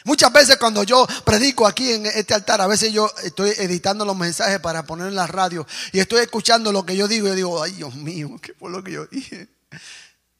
Muchas 0.04 0.32
veces 0.32 0.56
cuando 0.56 0.82
yo 0.82 1.06
predico 1.24 1.66
aquí 1.66 1.92
en 1.92 2.06
este 2.06 2.34
altar, 2.34 2.60
a 2.60 2.66
veces 2.66 2.92
yo 2.92 3.10
estoy 3.22 3.50
editando 3.50 4.04
los 4.04 4.16
mensajes 4.16 4.60
para 4.60 4.84
poner 4.84 5.08
en 5.08 5.14
la 5.14 5.26
radio 5.26 5.66
y 5.92 6.00
estoy 6.00 6.20
escuchando 6.20 6.72
lo 6.72 6.86
que 6.86 6.96
yo 6.96 7.08
digo 7.08 7.28
y 7.28 7.36
digo, 7.36 7.62
ay 7.62 7.72
Dios 7.72 7.94
mío, 7.94 8.38
¿qué 8.40 8.54
fue 8.54 8.70
lo 8.70 8.82
que 8.82 8.92
yo 8.92 9.06
dije? 9.06 9.48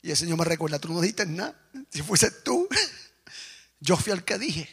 Y 0.03 0.11
el 0.11 0.17
Señor 0.17 0.39
me 0.39 0.45
recuerda, 0.45 0.79
tú 0.79 0.93
no 0.93 1.01
dijiste 1.01 1.27
nada. 1.27 1.55
Si 1.91 2.03
fuese 2.03 2.31
tú, 2.31 2.69
yo 3.81 3.97
fui 3.97 4.13
el 4.13 4.25
que 4.25 4.39
dije. 4.39 4.69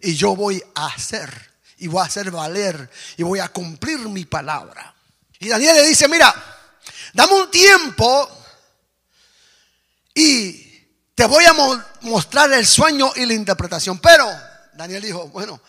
Y 0.00 0.14
yo 0.16 0.34
voy 0.34 0.62
a 0.74 0.86
hacer, 0.86 1.50
y 1.78 1.86
voy 1.86 2.00
a 2.00 2.04
hacer 2.04 2.30
valer, 2.30 2.90
y 3.16 3.22
voy 3.22 3.38
a 3.38 3.48
cumplir 3.48 3.98
mi 4.00 4.24
palabra. 4.24 4.94
Y 5.38 5.48
Daniel 5.48 5.76
le 5.76 5.86
dice, 5.86 6.08
mira, 6.08 6.34
dame 7.12 7.34
un 7.34 7.50
tiempo 7.50 8.28
y 10.14 10.63
te 11.14 11.26
voy 11.26 11.44
a 11.44 11.54
mostrar 12.02 12.52
el 12.52 12.66
sueño 12.66 13.12
y 13.16 13.26
la 13.26 13.34
interpretación. 13.34 13.98
Pero 13.98 14.28
Daniel 14.72 15.02
dijo, 15.02 15.28
bueno, 15.28 15.60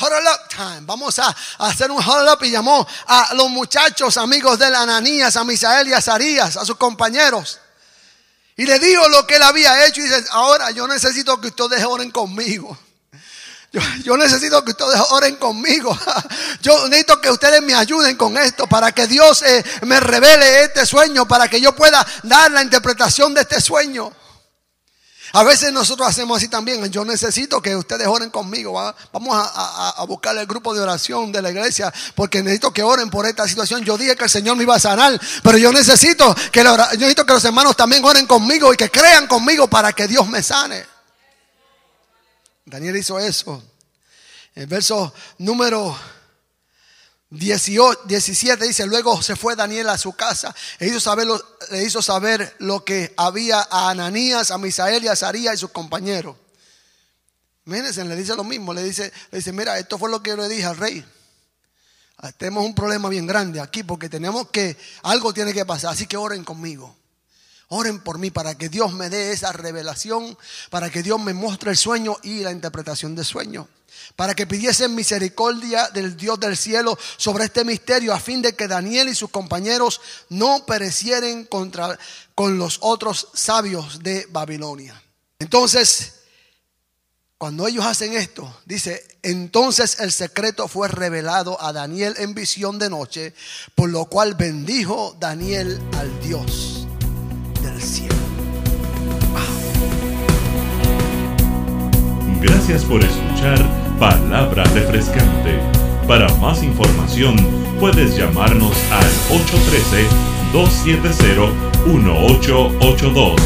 huddle 0.00 0.28
up 0.28 0.48
time. 0.48 0.80
Vamos 0.82 1.18
a, 1.18 1.34
hacer 1.58 1.90
un 1.90 1.98
huddle 1.98 2.32
up 2.32 2.42
y 2.42 2.50
llamó 2.50 2.86
a 3.06 3.34
los 3.34 3.48
muchachos 3.48 4.16
amigos 4.16 4.58
de 4.58 4.66
Ananías, 4.66 5.36
a 5.36 5.44
Misael 5.44 5.88
y 5.88 5.92
a 5.92 6.00
Zarías, 6.00 6.56
a 6.56 6.64
sus 6.64 6.76
compañeros. 6.76 7.60
Y 8.56 8.66
le 8.66 8.78
dijo 8.80 9.08
lo 9.08 9.24
que 9.26 9.36
él 9.36 9.42
había 9.42 9.86
hecho 9.86 10.00
y 10.00 10.04
dice, 10.04 10.24
ahora 10.32 10.72
yo 10.72 10.88
necesito 10.88 11.40
que 11.40 11.48
ustedes 11.48 11.84
oren 11.84 12.10
conmigo. 12.10 12.76
Yo, 14.02 14.16
necesito 14.16 14.64
que 14.64 14.70
ustedes 14.70 14.98
oren 15.10 15.36
conmigo. 15.36 15.96
Yo 16.62 16.88
necesito 16.88 17.20
que 17.20 17.30
ustedes 17.30 17.60
me 17.60 17.74
ayuden 17.74 18.16
con 18.16 18.38
esto 18.38 18.66
para 18.66 18.92
que 18.92 19.06
Dios 19.06 19.42
eh, 19.42 19.62
me 19.82 20.00
revele 20.00 20.62
este 20.64 20.86
sueño, 20.86 21.28
para 21.28 21.48
que 21.48 21.60
yo 21.60 21.76
pueda 21.76 22.04
dar 22.22 22.50
la 22.50 22.62
interpretación 22.62 23.34
de 23.34 23.42
este 23.42 23.60
sueño. 23.60 24.10
A 25.32 25.42
veces 25.42 25.72
nosotros 25.72 26.08
hacemos 26.08 26.38
así 26.38 26.48
también. 26.48 26.90
Yo 26.90 27.04
necesito 27.04 27.60
que 27.60 27.76
ustedes 27.76 28.06
oren 28.06 28.30
conmigo. 28.30 28.72
Vamos 29.12 29.36
a, 29.36 30.04
buscar 30.06 30.36
el 30.38 30.46
grupo 30.46 30.74
de 30.74 30.80
oración 30.80 31.30
de 31.32 31.42
la 31.42 31.50
iglesia 31.50 31.92
porque 32.14 32.42
necesito 32.42 32.72
que 32.72 32.82
oren 32.82 33.10
por 33.10 33.26
esta 33.26 33.46
situación. 33.46 33.84
Yo 33.84 33.98
dije 33.98 34.16
que 34.16 34.24
el 34.24 34.30
Señor 34.30 34.56
me 34.56 34.62
iba 34.62 34.74
a 34.74 34.80
sanar, 34.80 35.20
pero 35.42 35.58
yo 35.58 35.72
necesito 35.72 36.34
que, 36.50 36.64
necesito 36.64 37.26
que 37.26 37.32
los 37.34 37.44
hermanos 37.44 37.76
también 37.76 38.04
oren 38.04 38.26
conmigo 38.26 38.72
y 38.72 38.76
que 38.76 38.90
crean 38.90 39.26
conmigo 39.26 39.68
para 39.68 39.92
que 39.92 40.08
Dios 40.08 40.26
me 40.28 40.42
sane. 40.42 40.84
Daniel 42.64 42.96
hizo 42.96 43.18
eso. 43.18 43.62
El 44.54 44.66
verso 44.66 45.12
número 45.38 45.96
18, 45.96 46.17
17 47.30 48.64
dice, 48.64 48.86
luego 48.86 49.20
se 49.22 49.36
fue 49.36 49.54
Daniel 49.54 49.90
a 49.90 49.98
su 49.98 50.12
casa 50.12 50.54
e 50.78 50.86
hizo 50.86 50.98
saber 50.98 51.26
lo, 51.26 51.38
le 51.70 51.82
hizo 51.82 52.00
saber 52.00 52.56
lo 52.58 52.84
que 52.84 53.12
había 53.18 53.60
a 53.70 53.90
Ananías, 53.90 54.50
a 54.50 54.56
Misael 54.56 55.04
y 55.04 55.08
a 55.08 55.16
Saría 55.16 55.52
y 55.52 55.58
sus 55.58 55.70
compañeros. 55.70 56.36
Mírense, 57.66 58.02
le 58.04 58.16
dice 58.16 58.34
lo 58.34 58.44
mismo, 58.44 58.72
le 58.72 58.82
dice, 58.82 59.12
le 59.30 59.38
dice, 59.38 59.52
mira, 59.52 59.78
esto 59.78 59.98
fue 59.98 60.10
lo 60.10 60.22
que 60.22 60.30
yo 60.30 60.36
le 60.38 60.48
dije 60.48 60.64
al 60.64 60.78
rey. 60.78 61.04
Ah, 62.16 62.32
tenemos 62.32 62.64
un 62.64 62.74
problema 62.74 63.10
bien 63.10 63.26
grande 63.26 63.60
aquí 63.60 63.82
porque 63.82 64.08
tenemos 64.08 64.48
que, 64.48 64.76
algo 65.02 65.34
tiene 65.34 65.52
que 65.52 65.66
pasar, 65.66 65.92
así 65.92 66.06
que 66.06 66.16
oren 66.16 66.44
conmigo. 66.44 66.96
Oren 67.68 68.00
por 68.00 68.18
mí 68.18 68.30
para 68.30 68.56
que 68.56 68.68
Dios 68.68 68.92
me 68.92 69.10
dé 69.10 69.32
esa 69.32 69.52
revelación, 69.52 70.36
para 70.70 70.90
que 70.90 71.02
Dios 71.02 71.20
me 71.20 71.34
muestre 71.34 71.70
el 71.70 71.76
sueño 71.76 72.16
y 72.22 72.40
la 72.40 72.52
interpretación 72.52 73.14
del 73.14 73.24
sueño 73.24 73.68
para 74.16 74.34
que 74.34 74.46
pidiesen 74.46 74.94
misericordia 74.94 75.88
del 75.88 76.16
Dios 76.16 76.40
del 76.40 76.56
cielo 76.56 76.98
sobre 77.16 77.44
este 77.44 77.64
misterio, 77.64 78.12
a 78.12 78.20
fin 78.20 78.42
de 78.42 78.54
que 78.54 78.68
Daniel 78.68 79.08
y 79.08 79.14
sus 79.14 79.30
compañeros 79.30 80.00
no 80.28 80.64
perecieren 80.66 81.44
contra, 81.44 81.98
con 82.34 82.58
los 82.58 82.78
otros 82.82 83.28
sabios 83.34 84.00
de 84.02 84.26
Babilonia. 84.30 85.00
Entonces, 85.38 86.14
cuando 87.38 87.68
ellos 87.68 87.84
hacen 87.84 88.14
esto, 88.14 88.60
dice, 88.64 89.06
entonces 89.22 90.00
el 90.00 90.10
secreto 90.10 90.66
fue 90.66 90.88
revelado 90.88 91.60
a 91.62 91.72
Daniel 91.72 92.14
en 92.18 92.34
visión 92.34 92.78
de 92.78 92.90
noche, 92.90 93.34
por 93.74 93.88
lo 93.88 94.06
cual 94.06 94.34
bendijo 94.34 95.16
Daniel 95.20 95.80
al 95.96 96.20
Dios 96.20 96.87
Gracias 102.40 102.84
por 102.84 103.04
escuchar 103.04 103.64
Palabra 104.00 104.64
refrescante. 104.74 105.60
Para 106.08 106.28
más 106.36 106.64
información 106.64 107.36
puedes 107.78 108.16
llamarnos 108.16 108.72
al 108.90 109.06
813-270-1882. 110.52 113.36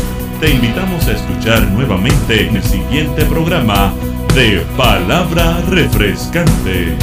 Te 0.40 0.51
invitamos 0.51 1.07
a 1.09 1.12
escuchar 1.12 1.71
nuevamente 1.71 2.49
en 2.49 2.57
el 2.57 2.62
siguiente 2.62 3.27
programa 3.27 3.92
de 4.35 4.64
Palabra 4.77 5.61
refrescante. 5.68 6.97